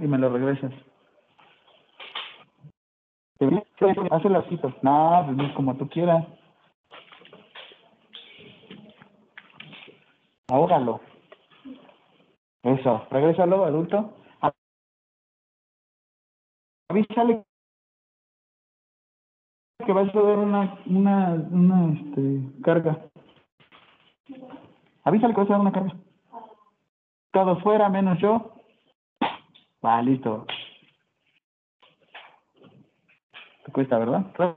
[0.00, 0.72] y me lo regresas.
[3.40, 3.64] ¿Te viene?
[4.10, 4.74] Haz el lacito.
[4.82, 6.26] No, pues como tú quieras.
[10.48, 11.00] Ahógalo.
[12.62, 14.12] Eso, regrésalo, adulto.
[16.90, 17.42] Avísale
[19.86, 23.06] que vas a dar una, una, una, este, carga.
[25.04, 25.96] Avísale que vas a dar una carga.
[27.30, 28.52] Todos fuera, menos yo.
[29.82, 30.44] Va, listo.
[33.72, 34.56] Cuesta, ¿verdad?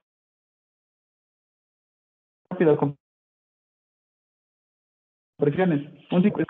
[2.49, 2.95] Rápido, con
[5.37, 5.89] presiones.
[6.11, 6.45] Un ciclo.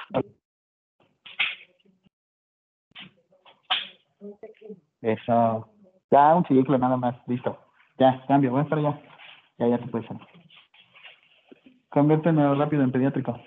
[5.02, 5.70] Eso.
[6.12, 7.16] Ya, un ciclo nada más.
[7.28, 7.58] Listo.
[7.98, 8.52] Ya, cambio.
[8.52, 9.02] Voy a estar ya.
[9.58, 10.22] Ya, ya te puedes salir.
[11.90, 13.40] Conviérteme rápido en pediátrico.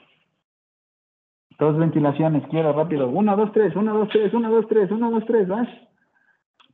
[1.58, 3.08] Dos ventilaciones, quiero rápido.
[3.08, 5.68] Uno, dos, tres, uno, dos, tres, uno, dos, tres, uno, dos, tres, vas.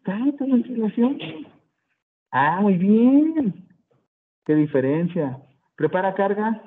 [0.05, 1.19] Dale ventilación.
[2.33, 3.69] Ah, muy bien.
[4.47, 5.39] Qué diferencia.
[5.77, 6.63] Prepara carga.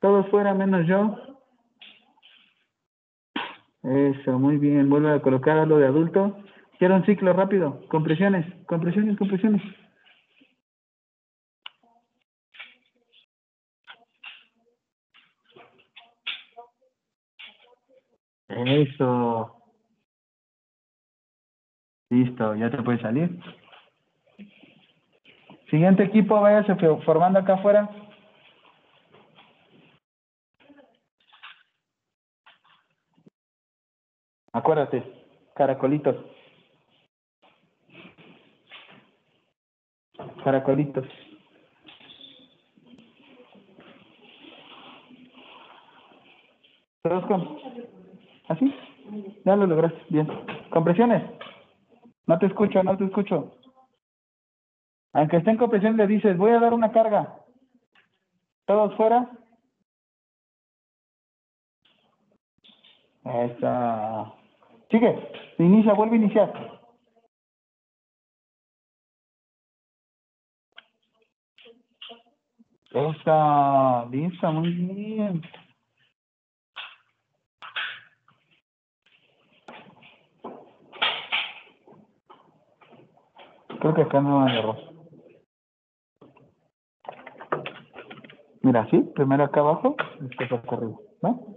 [0.00, 1.16] Todos fuera menos yo.
[3.84, 4.90] Eso, muy bien.
[4.90, 6.36] Vuelve a colocar algo de adulto.
[6.78, 7.86] Quiero un ciclo rápido.
[7.88, 9.62] Compresiones, compresiones, compresiones.
[18.48, 19.52] Eso.
[22.10, 23.38] Listo, ya te puedes salir.
[25.70, 27.88] Siguiente equipo, váyase fo- formando acá afuera.
[34.52, 35.02] Acuérdate,
[35.54, 36.16] caracolitos.
[40.44, 41.06] Caracolitos.
[47.02, 47.24] Todos.
[48.48, 48.74] ¿Así?
[49.44, 50.00] Ya lo lograste.
[50.08, 50.28] Bien.
[50.70, 51.22] Compresiones.
[52.26, 53.55] No te escucho, no te escucho.
[55.16, 57.36] Aunque esté en le dices, voy a dar una carga.
[58.66, 59.30] ¿Todos fuera?
[63.24, 64.34] Esa.
[64.90, 65.32] Sigue.
[65.56, 66.80] Inicia, vuelve a iniciar.
[72.90, 74.04] Esa.
[74.10, 75.42] Lisa, muy bien.
[83.80, 84.95] Creo que acá no hay error.
[88.66, 91.56] Mira, así, primero acá abajo, después acá arriba, ¿no?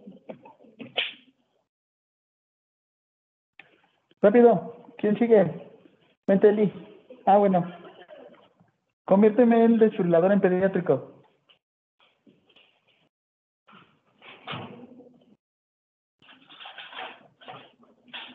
[4.22, 5.72] Rápido, ¿quién sigue?
[6.28, 6.72] Vente,
[7.26, 7.66] Ah, bueno.
[9.06, 11.24] Conviérteme el desfibrilador en pediátrico.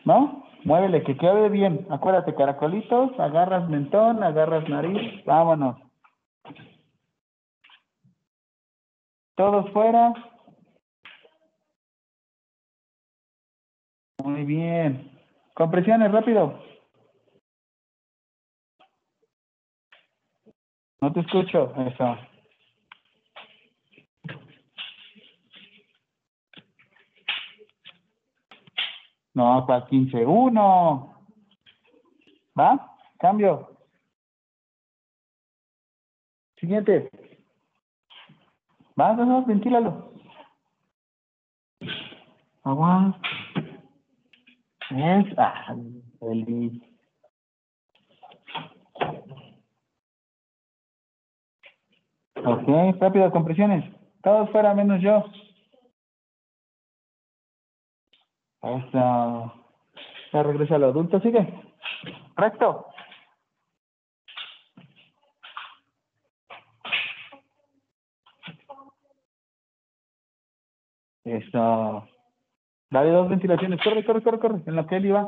[0.03, 0.43] ¿No?
[0.65, 1.87] Muévele, que quede bien.
[1.89, 5.84] Acuérdate, caracolitos, agarras mentón, agarras nariz, vámonos.
[9.35, 10.13] Todos fuera.
[14.23, 15.11] Muy bien.
[15.53, 16.59] Compresiones, rápido.
[21.01, 21.73] No te escucho.
[21.85, 22.17] Eso.
[29.33, 30.25] No, para 15.
[30.25, 31.27] Uno.
[32.57, 32.97] ¿Va?
[33.19, 33.77] Cambio.
[36.57, 37.11] Siguiente.
[38.97, 39.91] Va, va, va, ventílalo.
[42.63, 43.19] Agua.
[44.89, 45.25] Es.
[45.37, 45.75] Ah,
[46.19, 46.81] feliz.
[52.45, 52.67] Ok,
[52.99, 53.83] rápido, compresiones.
[54.23, 55.25] Todos fuera menos yo.
[58.61, 59.53] Eso.
[60.31, 61.53] Ya regresa al adulto, sigue.
[62.35, 62.87] Recto.
[71.25, 72.07] Eso.
[72.89, 73.81] Dale dos ventilaciones.
[73.83, 74.61] Corre, corre, corre, corre.
[74.65, 75.27] En lo que Eli va.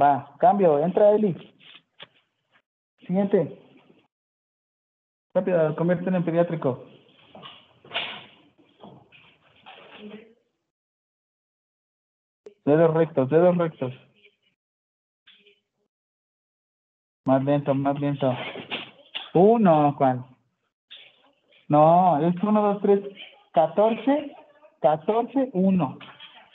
[0.00, 0.34] Va.
[0.38, 0.78] Cambio.
[0.80, 1.34] Entra Eli.
[3.06, 3.58] Siguiente.
[5.34, 6.84] Rápido, conviértete en pediátrico.
[12.64, 13.94] Dedos rectos, dedos rectos.
[17.24, 18.34] Más lento, más lento.
[19.32, 20.26] Uno, Juan.
[21.68, 23.00] No, es uno, dos, tres.
[23.52, 24.34] Catorce,
[24.80, 25.98] catorce, uno.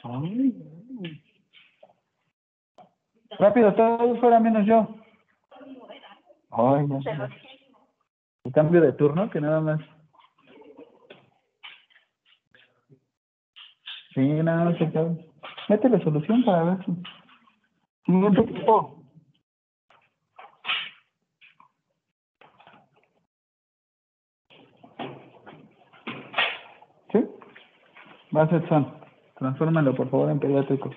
[0.03, 0.53] Ay.
[3.39, 4.87] Rápido, todos fuera menos yo.
[6.51, 7.11] Ay, sé.
[8.43, 9.79] El cambio de turno, que nada más.
[14.13, 14.75] Sí, nada más.
[15.69, 16.91] Mete la solución para ver si.
[18.05, 18.99] Siguiente equipo.
[27.11, 27.25] ¿Sí?
[28.35, 28.91] Va a ser son.
[29.35, 30.89] Transfórmalo, por favor, en pediátrico.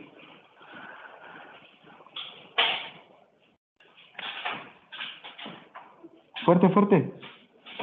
[6.44, 7.12] Fuerte, fuerte.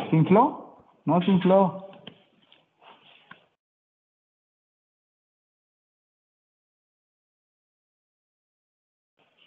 [0.09, 0.77] ¿Se infló?
[1.05, 1.89] No se infló.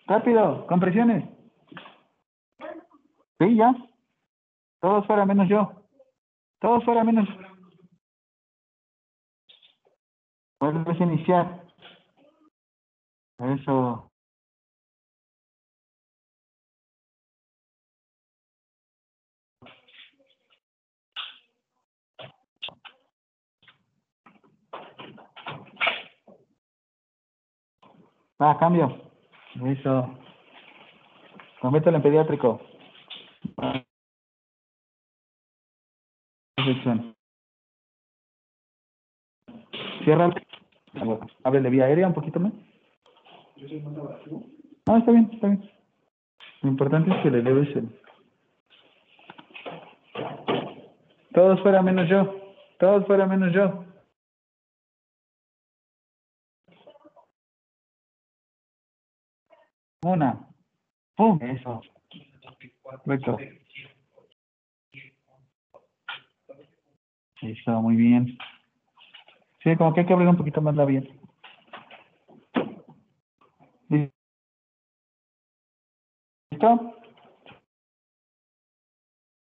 [0.07, 1.25] Rápido, compresiones.
[3.41, 3.75] Sí, ya.
[4.81, 5.73] Todos fuera menos yo.
[6.61, 7.29] Todos fuera menos.
[10.61, 11.63] Vuelves a iniciar.
[13.39, 14.11] Eso.
[28.41, 29.11] Va, cambio.
[29.65, 30.19] Eso.
[31.61, 32.61] Conviértelo en pediátrico.
[40.07, 40.31] Cierra.
[41.43, 42.53] Ábrele vía aérea un poquito más.
[44.87, 45.69] Ah, está bien, está bien.
[46.63, 47.89] Lo importante es que le leves el...
[51.35, 52.41] Todos fuera menos yo.
[52.79, 53.85] Todos fuera menos yo.
[60.05, 60.49] Una.
[61.17, 61.41] ¡Pum!
[61.43, 61.83] Eso.
[63.05, 63.39] Perfecto.
[67.43, 68.39] Eso, muy bien.
[69.67, 71.03] Sí, como que hay que abrir un poquito más la vía.
[76.53, 76.95] ¿Listo?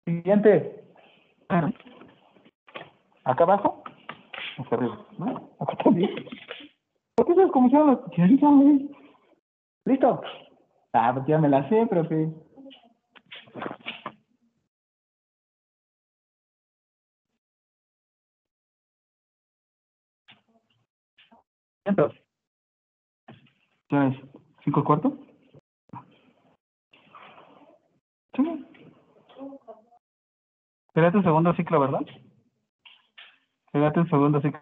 [0.04, 0.84] Siguiente.
[3.24, 3.84] ¿Acá abajo?
[4.58, 5.06] Acá arriba.
[5.20, 5.52] ¿No?
[5.60, 6.10] Acá también.
[7.14, 8.02] ¿Por qué sabes cómo se llama?
[9.86, 10.22] ¿Listo?
[10.94, 12.34] Ah, pues ya me la sé, profe.
[21.86, 22.20] Entonces,
[23.90, 24.18] ¿ya es
[24.64, 25.18] cinco cuarto?
[28.36, 28.66] Sí.
[30.94, 32.02] Será tu segundo ciclo, ¿verdad?
[33.72, 34.62] Será tu segundo ciclo.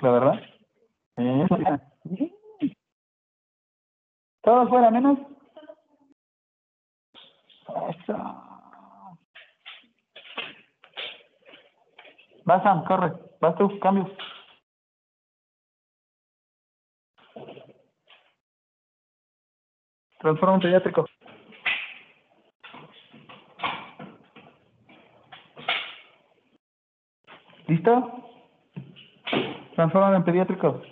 [0.00, 0.40] La verdad.
[1.16, 1.58] Eso.
[4.42, 5.18] Todo fuera menos.
[7.68, 8.49] Eso.
[12.50, 13.12] Vas, Sam, corre.
[13.40, 14.10] Vas tú, cambio.
[20.18, 21.06] Transforma en pediátrico.
[27.68, 27.92] ¿Listo?
[29.76, 30.82] Transforma en pediátrico.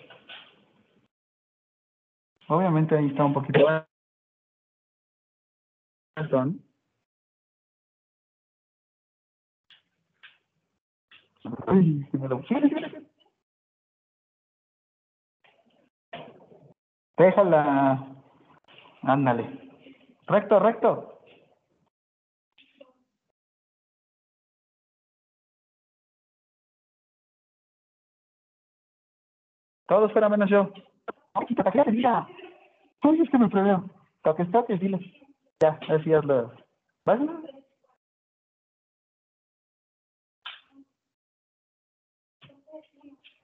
[2.47, 3.67] Obviamente ahí está un poquito
[6.15, 6.69] alto, ¿no?
[17.17, 18.07] Déjala.
[19.03, 19.45] Ándale.
[20.27, 21.21] Recto, recto.
[29.87, 30.71] Todos fuera menos yo.
[31.33, 32.29] Ay, para que diga.
[33.01, 33.85] Ay, es que me problema.
[34.23, 34.99] Toques, toques, dile.
[35.61, 36.53] Ya, así hazlo.
[37.07, 37.21] ¿Vas?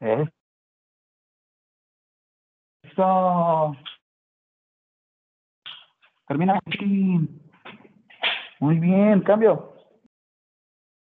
[0.00, 0.30] Eso.
[6.26, 7.28] Termina aquí.
[8.60, 9.74] Muy bien, cambio.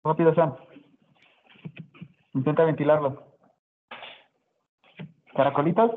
[0.05, 0.57] Rápido, Sam.
[2.35, 3.37] Intenta ventilarlo.
[5.35, 5.91] Caracolitos.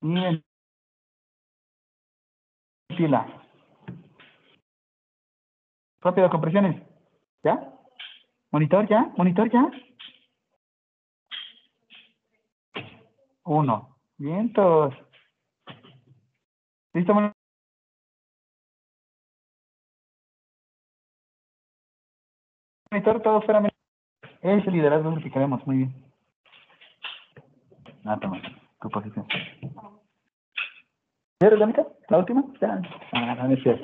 [0.00, 0.44] Bien.
[2.88, 3.43] Ventila.
[6.04, 6.82] Rápido, compresiones.
[7.42, 7.72] ¿Ya?
[8.52, 9.10] ¿Monitor ya?
[9.16, 9.70] ¿Monitor ya?
[13.44, 13.96] Uno.
[14.18, 14.94] Vientos.
[16.92, 17.34] ¿Listo, monitor?
[22.90, 23.60] Monitor, todo fuera.
[23.60, 23.70] men-
[24.42, 25.66] Ese liderazgo es que queremos.
[25.66, 25.94] Muy bien.
[28.04, 28.40] Ah, toma.
[28.80, 29.26] Tu posición.
[31.40, 31.86] ¿Quieres, Mónica?
[32.08, 32.44] ¿La última?
[32.60, 32.80] Ya.
[33.12, 33.80] Ah, no, es.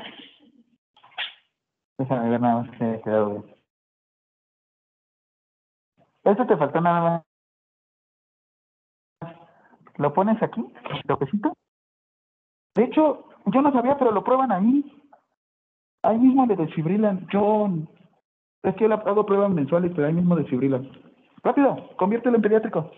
[2.00, 3.44] Déjame ver nada más que bien.
[6.24, 7.22] Esto te faltó nada más.
[9.98, 10.64] Lo pones aquí,
[11.06, 11.52] toquecito.
[12.74, 14.82] De hecho, yo no sabía, pero lo prueban ahí.
[16.02, 17.28] Ahí mismo le desfibrilan.
[17.28, 17.68] Yo,
[18.62, 20.90] es que yo hago pruebas mensuales, pero ahí mismo desfibrilan.
[21.42, 22.90] Rápido, conviértelo en pediátrico.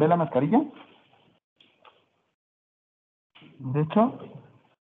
[0.00, 0.62] ¿Ve la mascarilla?
[3.58, 4.18] De hecho,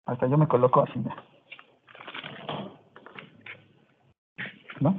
[0.06, 1.02] hasta yo me coloco así.
[4.80, 4.96] ¿No?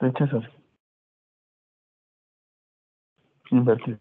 [0.00, 0.32] De hecho, es
[3.52, 4.00] invertido.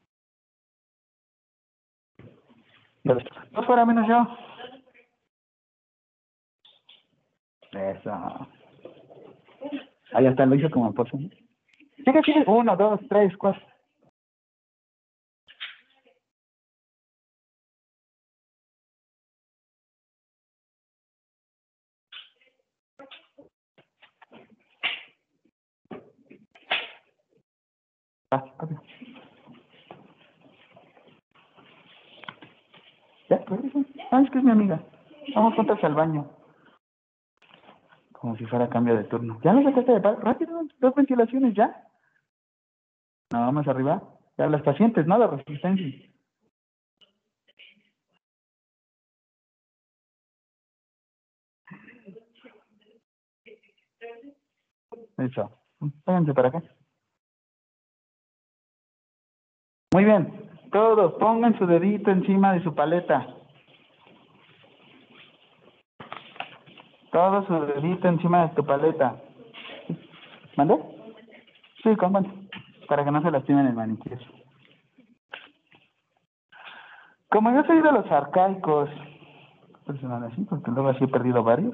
[3.04, 3.26] Ya ves.
[3.52, 4.28] No fuera menos yo.
[7.80, 8.48] Eso.
[10.14, 11.12] Ahí está, lo hizo como pose.
[12.04, 12.44] Sigue, sigue.
[12.48, 13.70] Uno, dos, tres, cuatro.
[28.32, 28.82] Ah, rápido.
[33.30, 33.46] Ya.
[34.12, 34.82] Ah, es que es mi amiga.
[35.36, 36.28] Vamos juntas al baño.
[38.12, 39.40] Como si fuera cambio de turno.
[39.44, 40.20] ¿Ya lo sacaste de paro?
[40.20, 41.88] Rápido, dos ventilaciones, ¿ya?
[43.32, 44.02] No, más arriba.
[44.38, 45.18] Ya las pacientes, ¿no?
[45.18, 46.10] La resistencia.
[55.18, 55.52] Eso.
[56.06, 56.64] Vénganse para acá.
[59.94, 60.49] Muy bien.
[60.72, 63.28] Todos pongan su dedito encima de su paleta.
[67.12, 69.16] Todo su dedito encima de tu paleta.
[70.58, 70.78] ¿Mande?
[71.82, 72.30] Sí, con guante.
[72.88, 74.12] Para que no se lastimen el maniquí.
[77.30, 78.90] Como yo soy de los arcaicos,
[79.86, 81.74] personal así, porque luego así he perdido varios.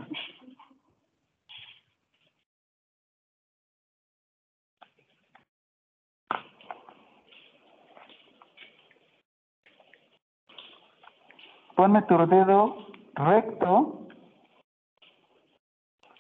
[11.76, 14.08] Ponme tu dedo recto.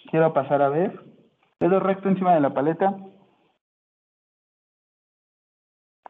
[0.10, 1.02] Quiero pasar a ver.
[1.60, 2.95] Dedo recto encima de la paleta.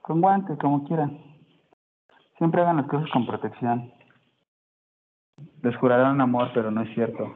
[0.02, 1.20] Con guante, como quieran.
[2.38, 3.94] Siempre hagan las cosas con protección.
[5.62, 7.36] Les jurarán amor, pero no es cierto.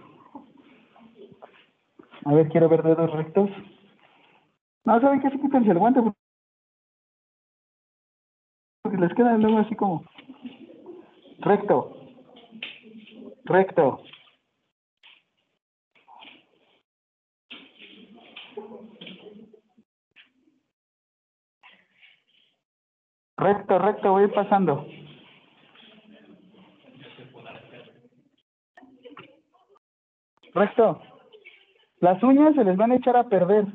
[2.25, 3.49] A ver, quiero ver dedos rectos.
[4.83, 5.29] No, ¿saben qué?
[5.29, 6.01] Sí, quítense el guante.
[8.81, 10.03] Porque les queda luego así como...
[11.39, 11.98] Recto.
[13.49, 14.03] Recto.
[23.37, 24.85] Recto, recto, voy pasando.
[30.53, 31.01] Recto.
[32.01, 33.65] Las uñas se les van a echar a perder.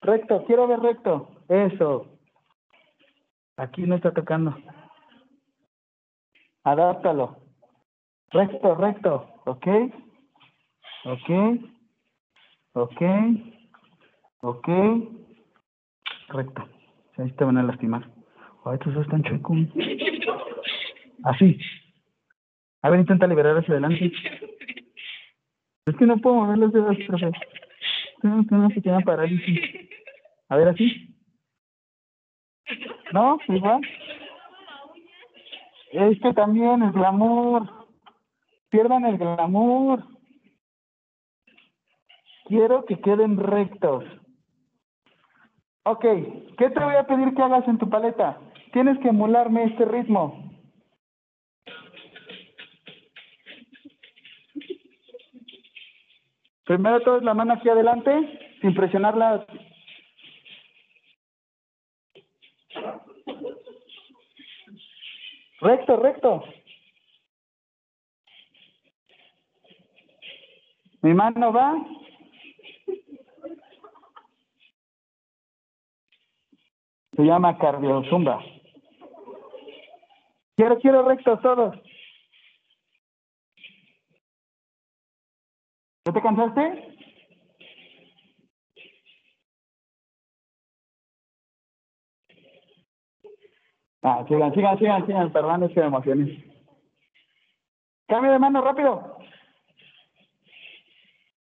[0.00, 1.28] Recto, quiero ver recto.
[1.48, 2.18] Eso.
[3.56, 4.56] Aquí no está tocando.
[6.64, 7.41] Adáptalo.
[8.32, 9.28] Recto, recto.
[9.44, 9.66] ¿Ok?
[11.04, 11.30] ¿Ok?
[12.72, 13.02] ¿Ok?
[14.40, 14.68] ¿Ok?
[16.28, 16.68] Recto.
[17.18, 18.08] Ahí te van a lastimar.
[18.64, 19.58] Ay, estos dos están chuecos.
[21.24, 21.58] Así.
[22.80, 24.12] A ver, intenta liberar hacia adelante.
[25.86, 27.32] Es que no puedo mover los dedos, profe.
[28.22, 29.60] Tengo una pequeña parálisis.
[30.48, 31.14] A ver, así.
[33.12, 33.38] ¿No?
[33.48, 33.82] Igual.
[35.90, 37.81] Es que también el glamour.
[38.72, 40.02] Pierdan el glamour.
[42.46, 44.02] Quiero que queden rectos.
[45.84, 46.02] Ok,
[46.56, 48.40] ¿qué te voy a pedir que hagas en tu paleta?
[48.72, 50.50] Tienes que emularme este ritmo.
[56.64, 59.44] Primero todo la mano aquí adelante, sin presionarla.
[65.60, 66.42] Recto, recto.
[71.02, 71.74] Mi mano va.
[77.16, 78.40] Se llama cardiozumba.
[80.56, 81.74] Quiero, quiero rectos todos.
[86.04, 86.96] ¿Ya te cansaste?
[94.02, 96.44] Ah, sigan, sigan, sigan, sigan, perdón, es que emocioné.
[98.08, 99.21] Cambio de mano rápido.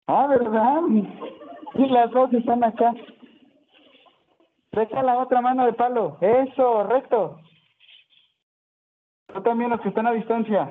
[0.08, 0.82] Ah, ¿verdad?
[1.74, 2.94] Sí, las dos están acá.
[4.72, 6.18] Deja la otra mano de palo.
[6.20, 7.40] Eso, recto.
[9.34, 10.68] Yo también los que están a distancia.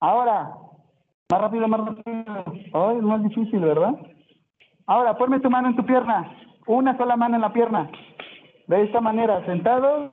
[0.00, 0.50] Ahora,
[1.30, 2.44] más rápido, más rápido.
[2.74, 3.94] Ay, es más difícil, ¿verdad?
[4.86, 6.36] Ahora, ponme tu mano en tu pierna.
[6.66, 7.90] Una sola mano en la pierna.
[8.66, 10.10] De esta manera, sentado.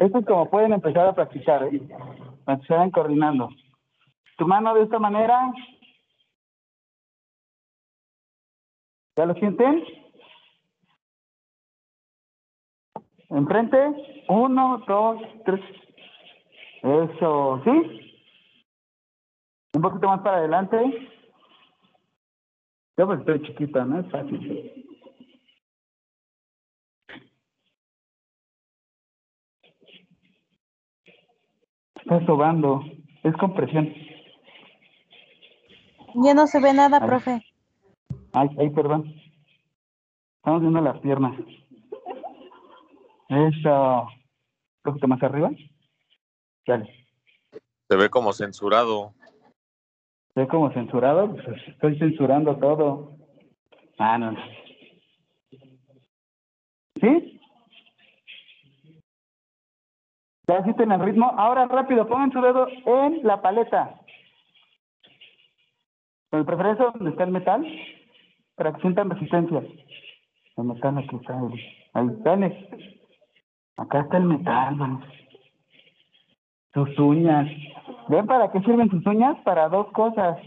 [0.00, 1.80] Esto es como pueden empezar a practicar, ¿eh?
[2.44, 3.48] Para se vayan coordinando.
[4.36, 5.52] Tu mano de esta manera.
[9.16, 9.84] ¿Ya lo sienten?
[13.30, 14.24] Enfrente.
[14.28, 15.60] Uno, dos, tres.
[16.82, 18.22] Eso, ¿sí?
[19.74, 21.08] Un poquito más para adelante.
[22.96, 24.87] Yo pues estoy chiquita, no es fácil.
[31.98, 32.82] Está sobando.
[33.22, 33.92] Es compresión.
[36.14, 37.06] Ya no se ve nada, Ahí.
[37.06, 37.42] profe.
[38.32, 39.14] Ay, ay, perdón.
[40.38, 41.38] Estamos viendo las piernas.
[43.28, 44.02] Eso.
[44.02, 45.50] Un poquito más arriba.
[46.66, 47.06] Dale.
[47.88, 49.14] Se ve como censurado.
[50.28, 53.16] Estoy como censurado, pues estoy censurando todo.
[53.98, 54.32] Ah, no.
[54.32, 54.38] no.
[57.00, 57.37] ¿Sí?
[60.48, 61.26] ¿Ya sienten el ritmo?
[61.36, 64.00] Ahora rápido, pongan su dedo en la paleta.
[66.30, 67.66] Con preferencia donde está el metal,
[68.54, 69.62] para que sientan resistencia.
[70.56, 71.38] El metal aquí está.
[71.92, 72.32] Ahí está.
[72.32, 72.56] Alex.
[73.76, 75.04] Acá está el metal, vamos.
[76.72, 77.46] Sus uñas.
[78.08, 79.36] ¿Ven para qué sirven sus uñas?
[79.44, 80.38] Para dos cosas.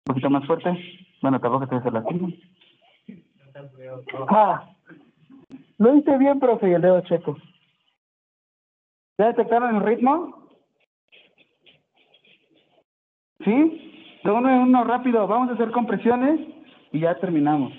[0.00, 1.07] Un poquito más fuerte.
[1.20, 2.04] Bueno, tampoco te hace la
[4.28, 4.70] Ah,
[5.78, 7.36] lo hice bien, profe, y el dedo checo.
[9.18, 10.48] ¿Ya detectaron el ritmo?
[13.44, 14.20] ¿Sí?
[14.22, 15.26] De uno en uno rápido.
[15.26, 16.40] Vamos a hacer compresiones
[16.92, 17.72] y ya terminamos.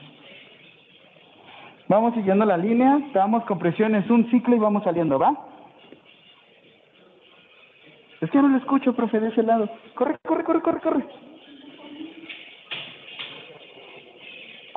[1.87, 5.33] Vamos siguiendo la línea, damos compresiones, un ciclo y vamos saliendo, ¿va?
[8.21, 9.69] Es que no lo escucho, profe, de ese lado.
[9.95, 11.05] Corre, corre, corre, corre, corre.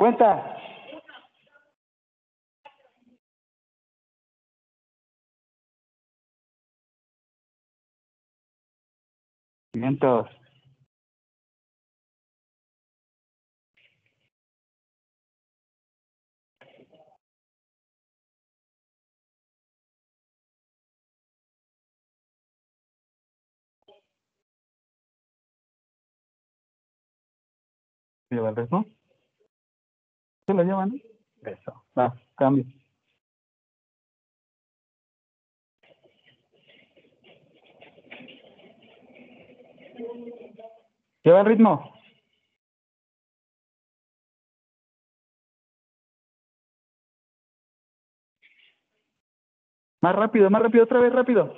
[0.03, 0.57] Cuenta.
[9.75, 10.29] Vientos.
[28.31, 28.85] ¿Lleva ritmo?
[30.47, 31.01] ¿Se lo llevan?
[31.43, 31.85] Eso.
[31.99, 32.65] Va, cambio.
[41.25, 41.93] ¿Lleva el ritmo?
[50.01, 51.55] Más rápido, más rápido, otra vez, rápido.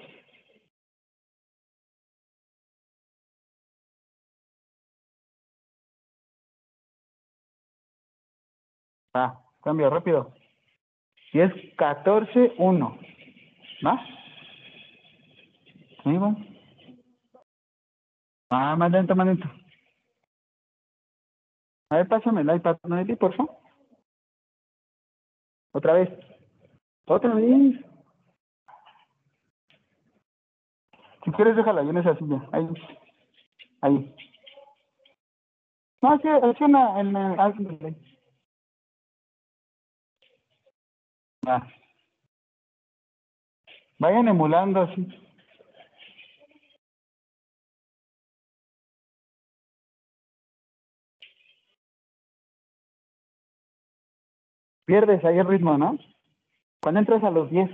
[9.15, 10.35] Ah, cambio rápido.
[11.33, 12.99] Y es 14, 1.
[13.87, 14.05] ¿Va?
[16.03, 16.37] ¿Sí, va?
[18.51, 19.49] Ah, más lento, más lento.
[21.91, 23.57] A ver, pásame el iPad, Noeli, por favor.
[25.73, 26.11] Otra vez.
[27.07, 27.81] Otra vez.
[31.25, 32.49] Si quieres, déjala ahí en esa silla.
[32.53, 32.69] Ahí.
[33.81, 34.15] Ahí.
[36.03, 38.14] No, así, así una, en el,
[43.99, 45.07] Vayan emulando así.
[54.87, 55.99] Pierdes ahí el ritmo, ¿no?
[56.83, 57.71] Cuando entras a los 10.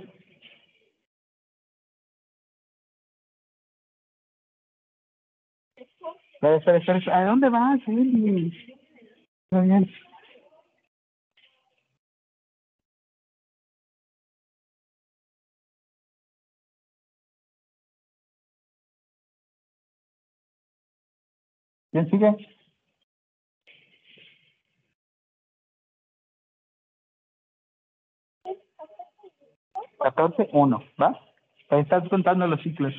[6.41, 7.19] Espera, espera, espera.
[7.19, 7.79] ¿A dónde vas?
[7.85, 9.91] Está bien.
[21.91, 22.35] ¿Quién sigue?
[29.99, 31.19] Catorce, uno, ¿va?
[31.69, 32.93] Ahí estás contando los ciclos.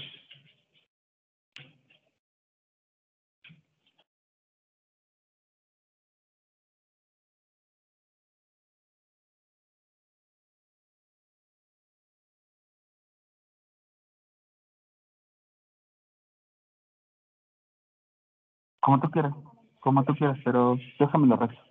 [18.82, 19.32] Como tú quieras,
[19.78, 21.62] como tú quieras, pero déjame lo resto.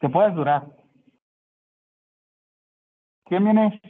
[0.00, 0.64] Que puedas durar.
[3.24, 3.80] ¿Quién viene?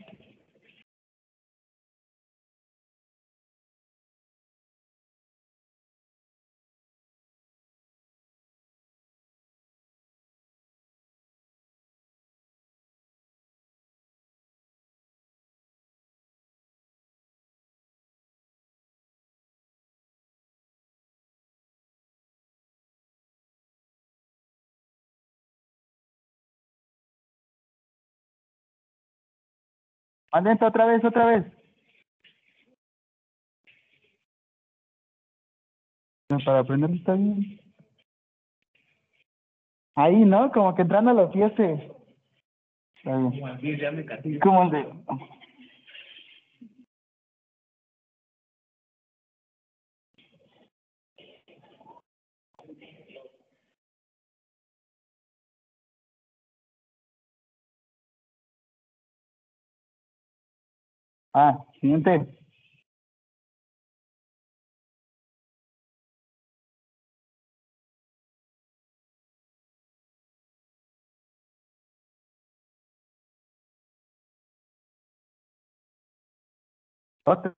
[30.35, 31.45] Adentro otra vez, otra vez.
[36.45, 37.61] Para aprender está bien.
[39.95, 40.51] Ahí, ¿no?
[40.51, 41.53] Como que entrando a los pies.
[41.53, 44.41] Está bien.
[44.41, 44.87] Como el de...
[61.35, 62.27] Ah, siguiente.
[77.27, 77.55] Otra.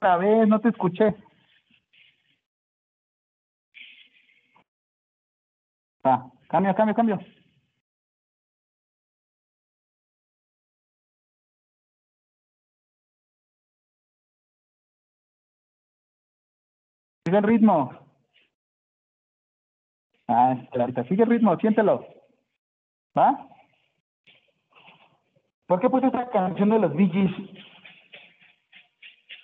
[0.00, 1.14] Otra vez, no te escuché.
[6.04, 7.43] Ah, cambio, cambio, cambio.
[17.34, 17.92] Sigue el ritmo.
[20.28, 22.06] Ah, clarita, sigue el ritmo, siéntelo.
[23.18, 23.48] ¿Va?
[25.66, 27.32] ¿Por qué puse esta canción de los Bee Gees?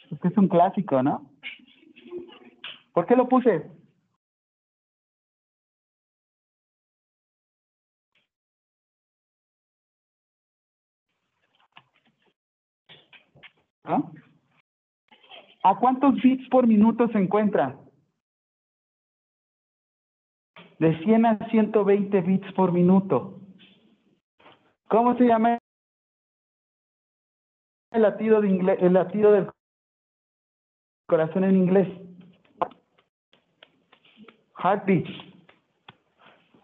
[0.09, 1.33] Porque es un clásico, ¿no?
[2.93, 3.69] ¿Por qué lo puse?
[13.83, 14.13] ¿No?
[15.63, 17.77] ¿A cuántos bits por minuto se encuentra?
[20.79, 23.41] De 100 a 120 bits por minuto.
[24.89, 25.59] ¿Cómo se llama
[27.93, 29.51] el latido, de ingle- el latido del
[31.07, 31.89] corazón en inglés?
[34.63, 35.07] Heartbeat.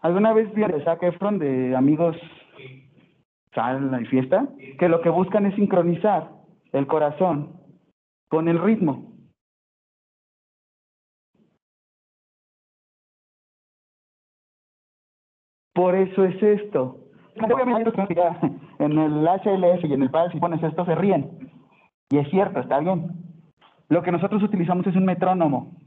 [0.01, 2.15] ¿Alguna vez vieron Zac Efron de Amigos
[3.53, 4.47] Sala y Fiesta?
[4.79, 6.31] Que lo que buscan es sincronizar
[6.71, 7.56] el corazón
[8.29, 9.13] con el ritmo.
[15.73, 16.97] Por eso es esto.
[18.79, 21.51] En el HLS y en el PAL, si pones esto, se ríen.
[22.09, 23.11] Y es cierto, está bien.
[23.89, 25.77] Lo que nosotros utilizamos es un metrónomo.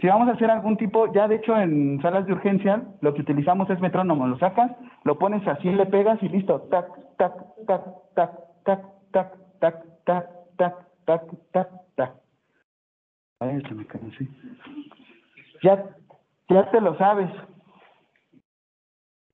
[0.00, 3.20] Si vamos a hacer algún tipo, ya de hecho en salas de urgencia, lo que
[3.20, 4.26] utilizamos es metrónomo.
[4.26, 4.72] Lo sacas,
[5.04, 6.62] lo pones así, le pegas y listo.
[6.70, 7.34] Tac, tac,
[7.66, 7.84] tac,
[8.14, 8.30] tac,
[8.64, 8.80] tac,
[9.12, 10.26] tac, tac, tac,
[10.56, 11.22] tac, tac,
[11.52, 12.14] tac, tac.
[13.40, 14.28] Ay, se me así.
[15.62, 15.96] Ya,
[16.48, 17.30] ya te lo sabes.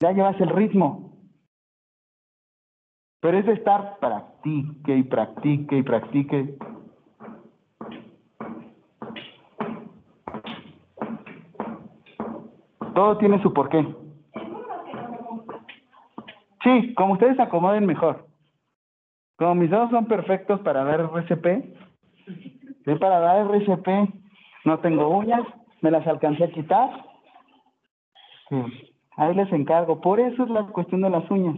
[0.01, 1.12] Ya llevas el ritmo.
[3.20, 6.57] Pero es de estar practique y practique y practique.
[12.95, 13.86] Todo tiene su porqué.
[16.62, 18.28] Sí, como ustedes acomoden mejor.
[19.39, 21.47] Como mis dedos son perfectos para dar RCP,
[22.27, 23.86] sí, para dar RCP,
[24.65, 25.43] no tengo uñas,
[25.81, 26.90] me las alcancé a quitar.
[28.48, 28.56] Sí,
[29.16, 30.01] ahí les encargo.
[30.01, 31.56] Por eso es la cuestión de las uñas.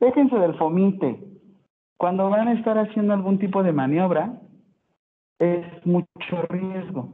[0.00, 1.22] Déjense del fomite.
[1.98, 4.40] Cuando van a estar haciendo algún tipo de maniobra,
[5.38, 7.12] es mucho riesgo.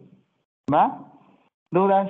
[0.72, 1.10] ¿Va?
[1.72, 2.08] ¿Dudas?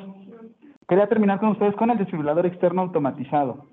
[0.86, 3.66] Quería terminar con ustedes con el desfibrilador externo automatizado.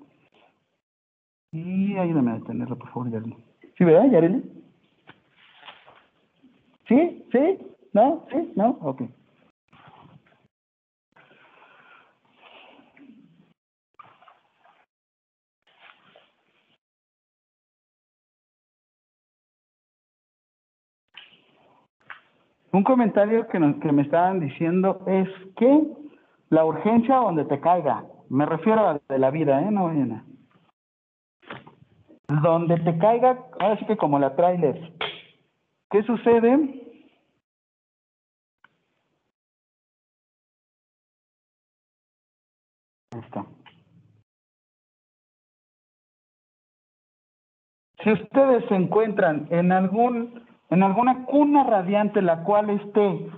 [1.52, 3.51] Y ayúdame a detenerlo, por favor, Yareli.
[3.76, 4.42] ¿Sí, verdad, Yareli?
[6.88, 7.24] ¿Sí?
[7.32, 7.58] ¿Sí?
[7.92, 8.26] ¿No?
[8.30, 8.52] ¿Sí?
[8.56, 8.70] ¿No?
[8.82, 9.02] Ok.
[22.72, 25.86] Un comentario que, nos, que me estaban diciendo es que
[26.48, 29.70] la urgencia donde te caiga, me refiero a de la vida, ¿eh?
[29.70, 30.31] No vayan
[32.40, 34.92] Donde te caiga, ahora sí que como la trailer.
[35.90, 36.52] ¿Qué sucede?
[43.10, 43.44] Ahí está.
[48.02, 53.30] Si ustedes se encuentran en algún en alguna cuna radiante la cual esté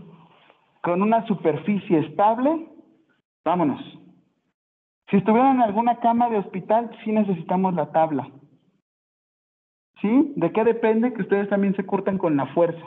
[0.82, 2.68] con una superficie estable,
[3.44, 3.80] vámonos.
[5.10, 8.30] Si estuvieran en alguna cama de hospital, sí necesitamos la tabla.
[10.04, 10.34] ¿Sí?
[10.36, 11.14] ¿De qué depende?
[11.14, 12.86] Que ustedes también se curtan con la fuerza.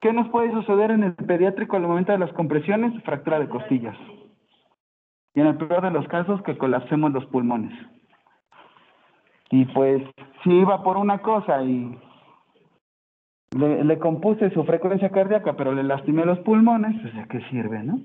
[0.00, 3.02] ¿Qué nos puede suceder en el pediátrico al momento de las compresiones?
[3.02, 3.96] Fractura de costillas.
[5.34, 7.76] Y en el peor de los casos, que colapsemos los pulmones.
[9.50, 10.00] Y pues,
[10.44, 11.98] si iba por una cosa y
[13.58, 17.82] le, le, compuse su frecuencia cardíaca, pero le lastimé los pulmones, pues ¿de qué sirve,
[17.82, 17.98] no?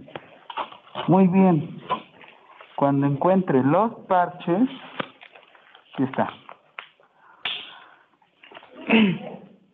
[1.08, 1.82] Muy bien.
[2.78, 4.70] Cuando encuentre los parches,
[5.94, 6.34] aquí está.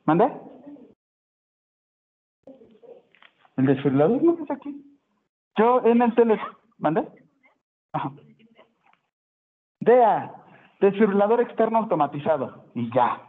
[0.06, 0.32] ¿Mande?
[3.58, 4.84] ¿El desfibrilador no es aquí?
[5.58, 6.40] Yo en el tele...
[6.78, 7.08] ¿Mande?
[7.94, 8.12] Ajá.
[9.80, 10.32] DEA,
[10.80, 12.66] desfibrilador externo automatizado.
[12.74, 13.22] Y ya.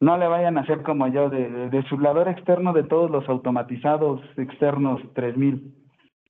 [0.00, 5.00] No le vayan a hacer como yo, de desfibrilador externo de todos los automatizados externos
[5.14, 5.74] 3000.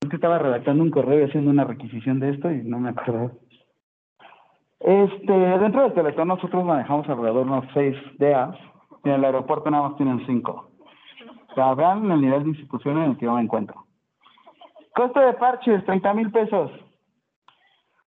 [0.02, 2.90] Es que estaba redactando un correo y haciendo una requisición de esto y no me
[2.90, 3.32] acuerdo.
[4.84, 8.56] Este, dentro del Teletón nosotros manejamos alrededor de unos 6 DEAs
[9.04, 10.68] y en el aeropuerto nada más tienen 5.
[11.56, 13.84] O vean el nivel de institución en el que yo me encuentro.
[14.94, 16.70] Costo de parches, 30 mil pesos.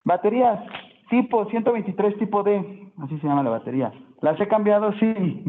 [0.03, 0.60] Baterías,
[1.10, 3.91] tipo 123 tipo D, así se llama la batería.
[4.22, 4.91] ¿Las he cambiado?
[4.93, 5.43] Sí.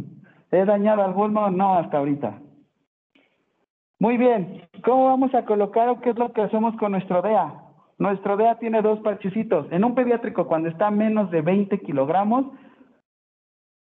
[0.53, 1.51] ¿He dañado alguno?
[1.51, 2.39] No, hasta ahorita.
[3.99, 4.63] Muy bien.
[4.85, 7.66] ¿Cómo vamos a colocar o qué es lo que hacemos con nuestro DEA?
[7.99, 9.67] Nuestro DEA tiene dos parchecitos.
[9.71, 12.47] En un pediátrico, cuando está menos de 20 kilogramos,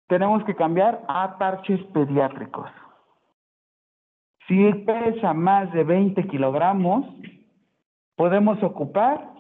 [0.07, 2.70] tenemos que cambiar a parches pediátricos.
[4.47, 7.07] Si pesa más de 20 kilogramos,
[8.15, 9.32] podemos ocupar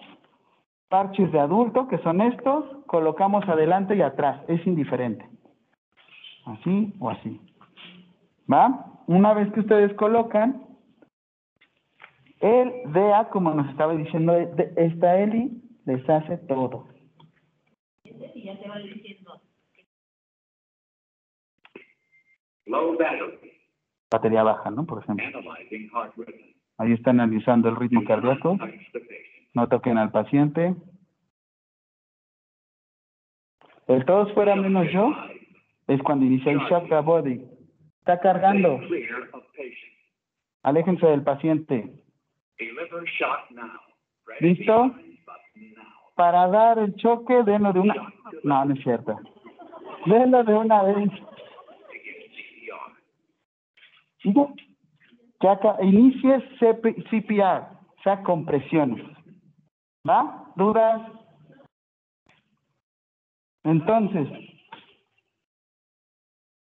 [0.88, 5.28] parches de adulto, que son estos, colocamos adelante y atrás, es indiferente.
[6.46, 7.40] Así o así.
[8.50, 8.86] ¿Va?
[9.06, 10.63] Una vez que ustedes colocan,
[12.44, 14.34] el DEA, como nos estaba diciendo
[14.76, 16.86] esta Eli, les hace todo.
[24.10, 24.84] Batería baja, ¿no?
[24.84, 25.40] Por ejemplo.
[26.76, 28.58] Ahí está analizando el ritmo cardíaco.
[29.54, 30.74] No toquen al paciente.
[33.88, 35.14] El todos fuera menos yo
[35.86, 37.42] es cuando inicia el shock the body.
[38.00, 38.80] Está cargando.
[40.62, 42.03] Aléjense del paciente.
[44.40, 44.94] ¿Listo?
[46.14, 47.94] Para dar el choque, denlo de una...
[48.42, 49.18] No, no es cierto.
[50.06, 51.10] Denlo de una vez.
[55.40, 57.42] Acá, inicie CPR,
[57.98, 59.04] o sea, compresiones.
[60.08, 60.52] ¿Va?
[60.56, 61.02] ¿Dudas?
[63.64, 64.28] Entonces,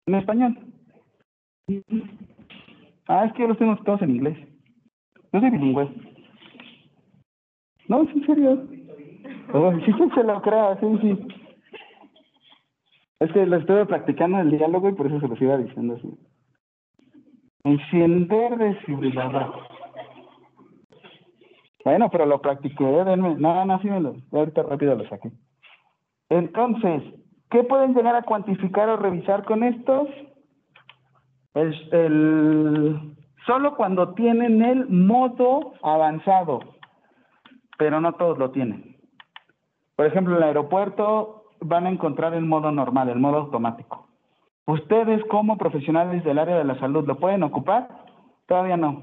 [0.07, 0.59] en español.
[3.07, 4.50] Ah, es que los tengo todos en inglés.
[5.33, 5.89] Yo soy bilingüe.
[7.89, 8.67] No, es en serio.
[9.53, 11.29] Oh, sí, sí, se lo creo, sí, sí.
[13.21, 16.09] Es que lo estuve practicando el diálogo y por eso se los iba diciendo así.
[17.65, 19.53] Encender desfibrilador.
[21.85, 23.37] Bueno, pero lo practiqué, denme.
[23.37, 24.15] No, no, sí me lo.
[24.33, 25.31] Ahorita rápido lo saqué.
[26.29, 27.03] Entonces,
[27.51, 30.09] ¿qué pueden llegar a cuantificar o revisar con estos?
[31.55, 36.61] El, solo cuando tienen el modo avanzado,
[37.79, 38.97] pero no todos lo tienen.
[39.97, 44.07] Por ejemplo, en el aeropuerto van a encontrar el modo normal, el modo automático.
[44.67, 47.89] ¿Ustedes como profesionales del área de la salud lo pueden ocupar?
[48.47, 49.03] Todavía no.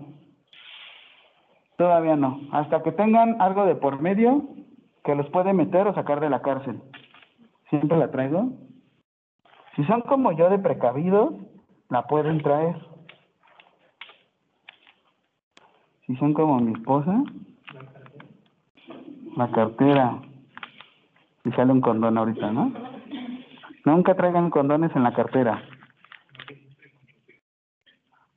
[1.78, 2.40] Todavía no.
[2.52, 4.44] Hasta que tengan algo de por medio
[5.04, 6.82] que los puede meter o sacar de la cárcel.
[7.70, 8.50] Siempre la traigo.
[9.76, 11.34] Si son como yo de precavidos,
[11.90, 12.76] la pueden traer.
[16.08, 17.22] Si son como mi esposa,
[19.36, 20.22] la cartera.
[21.44, 22.72] Y sale un condón ahorita, ¿no?
[23.84, 25.62] Nunca traigan condones en la cartera.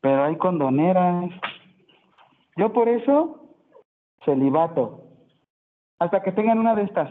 [0.01, 1.31] Pero hay condoneras.
[2.57, 3.55] Yo por eso,
[4.25, 5.05] celibato.
[5.99, 7.11] Hasta que tengan una de estas.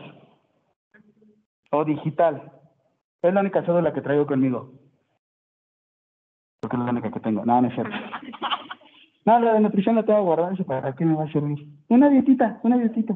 [1.71, 2.51] O digital.
[3.21, 4.71] Es la única cédula que traigo conmigo.
[6.59, 7.45] Porque es la única que tengo.
[7.45, 7.95] No, no es cierto.
[9.29, 10.55] No, la de nutrición la tengo guardada.
[10.65, 11.67] ¿Para qué me va a servir?
[11.87, 13.15] Una dietita, una dietita.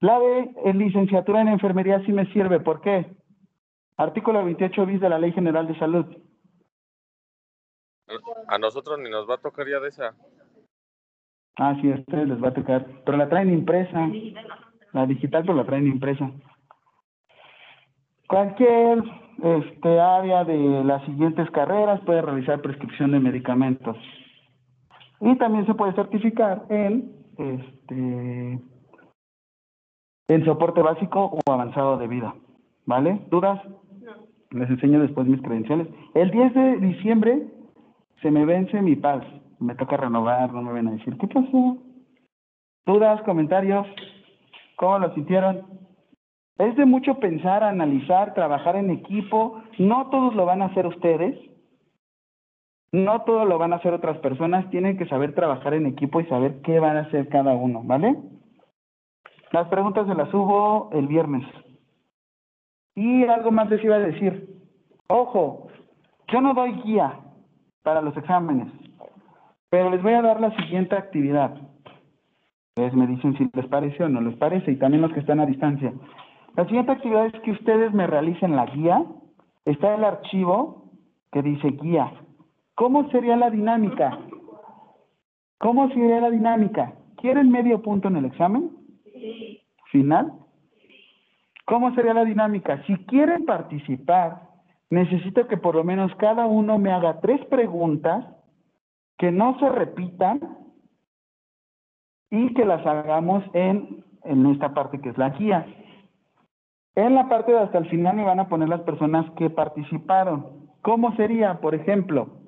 [0.00, 2.58] La de en licenciatura en enfermería sí me sirve.
[2.58, 3.14] ¿Por qué?
[3.96, 6.06] Artículo 28 bis de la Ley General de Salud.
[8.48, 10.16] A nosotros ni nos va a tocar ya de esa.
[11.56, 12.84] Ah, sí, a ustedes les va a tocar.
[13.04, 14.10] Pero la traen impresa.
[14.94, 16.28] La digital, pero la traen impresa.
[18.26, 19.00] Cualquier
[19.42, 23.96] este, área de las siguientes carreras puede realizar prescripción de medicamentos.
[25.20, 28.60] Y también se puede certificar en este
[30.28, 32.34] en soporte básico o avanzado de vida.
[32.86, 33.20] ¿Vale?
[33.30, 33.60] ¿Dudas?
[34.50, 35.88] Les enseño después mis credenciales.
[36.14, 37.46] El 10 de diciembre
[38.20, 39.24] se me vence mi paz.
[39.60, 41.78] Me toca renovar, no me ven a decir, ¿qué pasó?
[42.84, 43.86] ¿Dudas, comentarios?
[44.76, 45.64] ¿Cómo lo sintieron?
[46.58, 49.62] Es de mucho pensar, analizar, trabajar en equipo.
[49.78, 51.38] No todos lo van a hacer ustedes.
[52.92, 54.68] No todo lo van a hacer otras personas.
[54.70, 58.16] Tienen que saber trabajar en equipo y saber qué van a hacer cada uno, ¿vale?
[59.50, 61.44] Las preguntas se las subo el viernes.
[62.94, 64.48] Y algo más les iba a decir.
[65.08, 65.68] Ojo,
[66.28, 67.20] yo no doy guía
[67.82, 68.68] para los exámenes,
[69.68, 71.54] pero les voy a dar la siguiente actividad.
[72.70, 75.40] Ustedes me dicen si les parece o no les parece, y también los que están
[75.40, 75.92] a distancia.
[76.56, 79.04] La siguiente actividad es que ustedes me realicen la guía.
[79.64, 80.90] Está el archivo
[81.30, 82.12] que dice guía.
[82.74, 84.18] ¿Cómo sería la dinámica?
[85.58, 86.92] ¿Cómo sería la dinámica?
[87.16, 88.70] ¿Quieren medio punto en el examen?
[89.90, 90.32] ¿Final?
[91.64, 92.82] ¿Cómo sería la dinámica?
[92.86, 94.42] Si quieren participar,
[94.90, 98.26] necesito que por lo menos cada uno me haga tres preguntas
[99.16, 100.40] que no se repitan
[102.30, 105.66] y que las hagamos en, en esta parte que es la guía.
[106.94, 110.68] En la parte de hasta el final me van a poner las personas que participaron.
[110.82, 111.60] ¿Cómo sería?
[111.60, 112.42] Por ejemplo,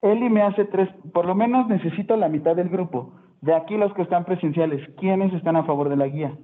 [0.00, 3.12] Eli me hace tres, por lo menos necesito la mitad del grupo.
[3.40, 6.36] De aquí los que están presenciales, ¿quiénes están a favor de la guía?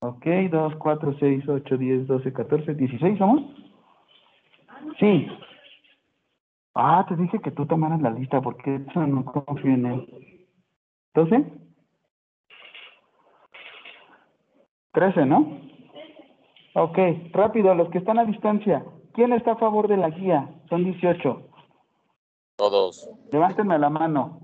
[0.00, 3.42] Ok, 2, 4, 6, 8, 10, 12, 14, 16, ¿somos?
[4.98, 5.28] Sí.
[6.74, 10.46] Ah, te dije que tú tomaras la lista porque eso no confío en él.
[11.14, 11.61] ¿12?
[14.92, 15.58] 13, ¿no?
[16.74, 16.98] Ok,
[17.32, 18.84] rápido, los que están a distancia.
[19.12, 20.48] ¿Quién está a favor de la guía?
[20.68, 21.48] Son 18.
[22.56, 23.10] Todos.
[23.30, 24.40] Levántenme la mano.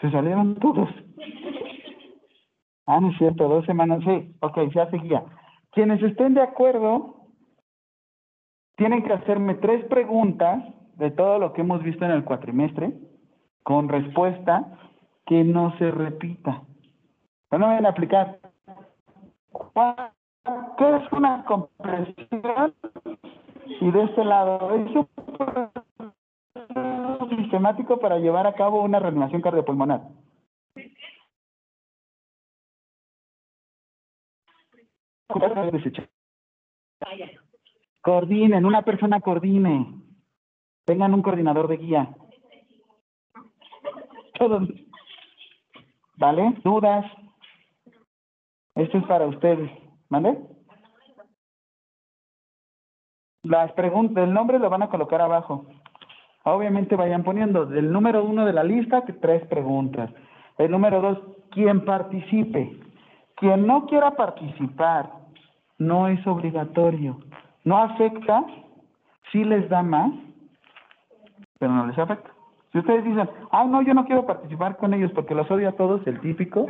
[0.00, 0.88] Se salieron todos.
[2.86, 4.00] Ah, no es cierto, dos semanas.
[4.04, 5.24] Sí, ok, se hace guía.
[5.70, 7.28] Quienes estén de acuerdo,
[8.76, 10.62] tienen que hacerme tres preguntas
[10.96, 12.92] de todo lo que hemos visto en el cuatrimestre,
[13.62, 14.78] con respuesta
[15.26, 16.62] que no se repita.
[17.58, 18.40] No me van a aplicar.
[20.76, 22.74] ¿Qué es una compresión?
[23.80, 25.08] Y de este lado, es un
[27.36, 30.00] sistemático para llevar a cabo una reanimación cardiopulmonar.
[38.02, 39.94] Coordinen, una persona coordine.
[40.84, 42.16] Tengan un coordinador de guía.
[44.40, 44.68] Todos.
[46.16, 46.54] ¿Vale?
[46.64, 47.06] ¿Dudas?
[48.74, 49.70] Esto es para ustedes.
[50.08, 50.38] ¿Vale?
[53.42, 55.66] Las preguntas, el nombre lo van a colocar abajo.
[56.44, 60.10] Obviamente vayan poniendo del número uno de la lista tres preguntas.
[60.58, 61.18] El número dos,
[61.50, 62.78] quien participe.
[63.36, 65.10] Quien no quiera participar
[65.78, 67.18] no es obligatorio.
[67.64, 68.44] No afecta,
[69.32, 70.12] sí les da más,
[71.58, 72.30] pero no les afecta.
[72.72, 75.72] Si ustedes dicen, ay, no, yo no quiero participar con ellos porque los odio a
[75.72, 76.66] todos, el típico.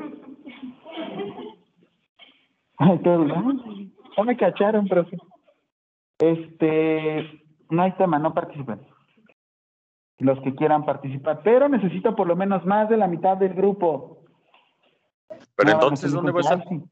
[2.79, 3.01] Ay,
[4.17, 5.17] ya me cacharon, profe.
[6.19, 8.87] Este, no hay tema, no participen.
[10.19, 14.25] Los que quieran participar, pero necesito por lo menos más de la mitad del grupo.
[15.57, 16.61] Pero más entonces, ¿dónde va a estar?
[16.61, 16.83] "Ah, sí".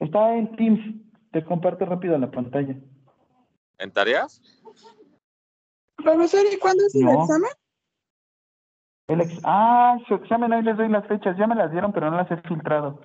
[0.00, 0.80] Está en Teams.
[1.30, 2.74] Te comparto rápido la pantalla.
[3.78, 4.40] ¿En tareas?
[5.96, 7.50] Profesor, ¿y cuándo es el examen?
[9.08, 11.36] El ex- ah, su examen, ahí les doy las fechas.
[11.36, 13.00] Ya me las dieron, pero no las he filtrado.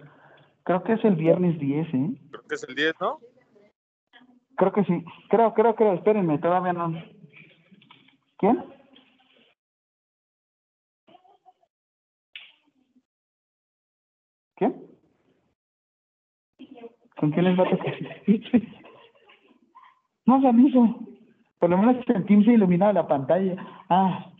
[0.64, 2.10] Creo que es el viernes 10, ¿eh?
[2.32, 3.20] Creo que es el 10, ¿no?
[4.56, 5.04] Creo que sí.
[5.30, 5.94] Creo, creo, creo.
[5.94, 6.94] Espérenme, todavía no.
[8.38, 8.64] ¿Quién?
[14.56, 14.88] ¿Quién?
[17.18, 17.94] ¿Con quién les va a tocar?
[20.26, 21.00] No hagan eso.
[21.60, 23.56] Por lo menos en Teams se ilumina la pantalla.
[23.90, 24.32] Ah.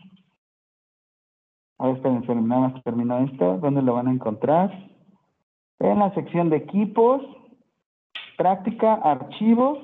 [1.78, 3.58] A ver, esperen, esperen, nada más termino esto.
[3.58, 4.93] ¿Dónde lo van a encontrar?
[5.80, 7.22] En la sección de equipos,
[8.36, 9.78] práctica, archivos.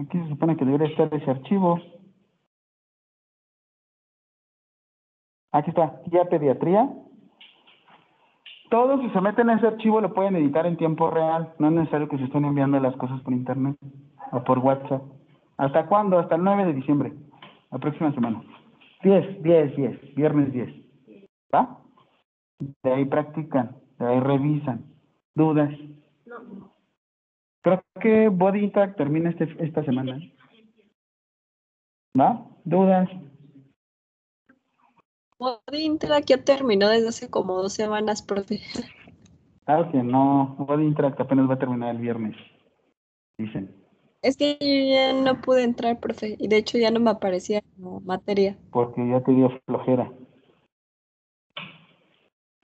[0.00, 1.80] Aquí se supone que debería estar ese archivo.
[5.52, 6.88] Aquí está, guía pediatría.
[8.70, 11.54] Todos si se meten en ese archivo lo pueden editar en tiempo real.
[11.58, 13.76] No es necesario que se estén enviando las cosas por internet
[14.30, 15.02] o por WhatsApp.
[15.58, 16.18] ¿Hasta cuándo?
[16.18, 17.12] Hasta el 9 de diciembre.
[17.70, 18.42] La próxima semana.
[19.02, 20.14] 10, 10, 10.
[20.14, 20.68] Viernes 10.
[21.54, 21.80] ¿Va?
[22.82, 24.84] De ahí practican, de ahí revisan.
[25.34, 25.72] ¿Dudas?
[27.62, 30.18] Creo que Body Impact termina este, esta semana.
[32.18, 32.46] ¿Va?
[32.64, 33.08] ¿Dudas?
[35.38, 38.60] Body Interact ya terminó desde hace como dos semanas, profe.
[39.64, 40.56] Claro que no.
[40.58, 42.36] Body Interact apenas va a terminar el viernes.
[43.38, 43.77] Dicen.
[44.22, 47.62] Es que yo ya no pude entrar, profe, y de hecho ya no me aparecía
[47.76, 48.56] como materia.
[48.72, 50.10] Porque ya te dio flojera.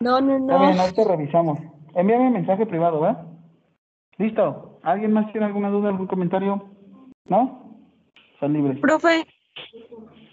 [0.00, 0.82] No, no, Está bien, no.
[0.82, 1.58] ahorita revisamos.
[1.94, 3.24] Envíame mensaje privado, ¿va?
[4.18, 4.80] Listo.
[4.82, 6.68] ¿Alguien más tiene alguna duda, algún comentario?
[7.26, 7.78] ¿No?
[8.40, 8.78] Son libres.
[8.80, 9.24] Profe,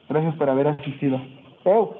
[0.10, 1.22] Gracias por haber asistido.
[1.64, 1.95] Eu,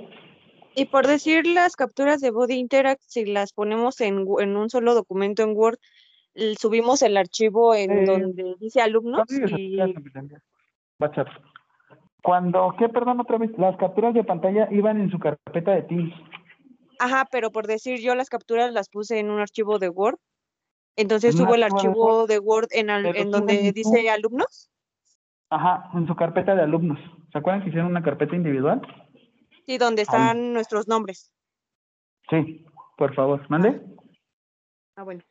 [0.74, 4.94] y por decir las capturas de Body Interact, si las ponemos en, en un solo
[4.94, 5.78] documento en Word,
[6.58, 9.78] subimos el archivo en donde dice alumnos y.
[11.00, 11.28] WhatsApp.
[12.24, 12.88] Cuando, ¿qué?
[12.90, 13.52] Perdón, otra vez.
[13.58, 16.14] Las capturas de pantalla iban en su carpeta de Teams.
[17.00, 20.20] Ajá, pero por decir yo las capturas las puse en un archivo de Word.
[20.96, 24.70] Entonces ¿En un subo el archivo de Word en, al- en donde dice alumnos.
[25.50, 27.00] Ajá, en su carpeta de alumnos.
[27.32, 28.82] ¿Se acuerdan que hicieron una carpeta individual?
[29.66, 31.32] Sí, donde están nuestros nombres.
[32.30, 32.66] Sí,
[32.98, 33.82] por favor, mande.
[34.96, 35.24] Ah, bueno.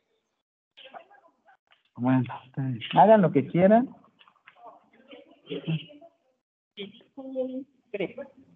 [2.01, 2.25] Bueno,
[2.95, 3.95] hagan lo que quieran.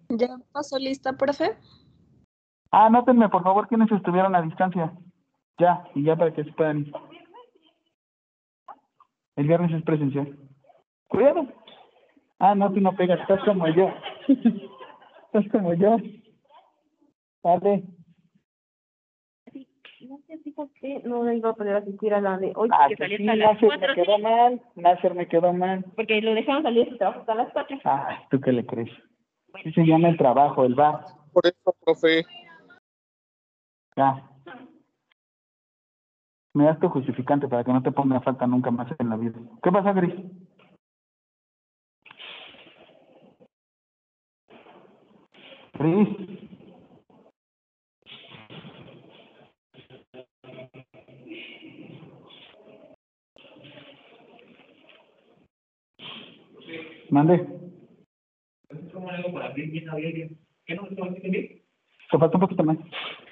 [0.08, 1.56] ¿Ya pasó lista, profe?
[2.72, 4.92] Ah, anótenme, por favor, quienes estuvieron a distancia.
[5.58, 6.92] Ya, y ya para que se puedan ir.
[9.36, 10.36] El viernes es presencial.
[11.06, 11.46] Cuidado.
[12.40, 13.90] Ah, no, tú no pegas, estás como yo.
[14.26, 15.98] estás como yo.
[17.44, 17.84] Dale.
[21.04, 23.68] No iba a poder asistir a la de hoy, Ah, que sí, hasta las Nasser
[23.68, 24.62] cuatro, me quedó mal.
[24.76, 25.84] Nasser me quedó mal.
[25.94, 27.78] porque lo dejaron salir de su trabajo hasta las cuatro.
[27.84, 28.90] Ay, ¿tú qué le crees?
[29.62, 31.04] Sí se llama el trabajo, el bar.
[31.32, 32.24] Por eso, profe.
[33.96, 34.22] Ya.
[36.54, 39.38] Me das tu justificante para que no te ponga falta nunca más en la vida.
[39.62, 40.14] ¿Qué pasa, Gris?
[45.78, 46.08] Gris.
[56.56, 56.56] Mande.
[56.56, 56.95] ¿Cómo hago para abrir bien a bien?
[56.95, 56.95] ¿Qué
[60.74, 60.86] no
[62.10, 62.78] se falta un poquito más.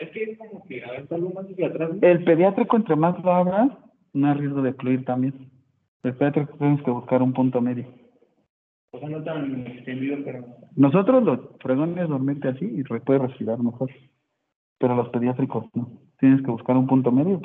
[0.01, 1.91] Es que es como que, a ver, salgo más hacia atrás.
[2.03, 3.71] El pediátrico, entre más lo abras,
[4.13, 5.51] más riesgo de fluir también.
[6.03, 7.87] El pediátrico tienes que buscar un punto medio.
[8.91, 10.45] O sea, no tan extendido, pero...
[10.77, 13.91] Nosotros los fregones dormirte así y puedes respirar mejor.
[14.79, 15.89] Pero los pediátricos no.
[16.19, 17.41] Tienes que buscar un punto medio.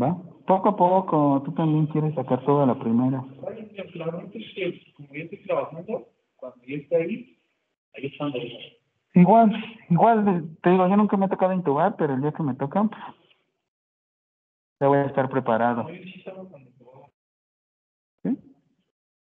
[0.00, 0.18] ¿Va?
[0.46, 3.24] Poco a poco, tú también quieres sacar toda la primera.
[3.72, 7.38] Que como yo estoy trabajando, cuando yo estoy ahí,
[7.94, 8.42] ahí están los...
[9.14, 9.52] Igual,
[9.90, 12.88] Igual, te digo, yo nunca me ha tocado intubar, pero el día que me toca,
[14.80, 15.86] ya voy a estar preparado.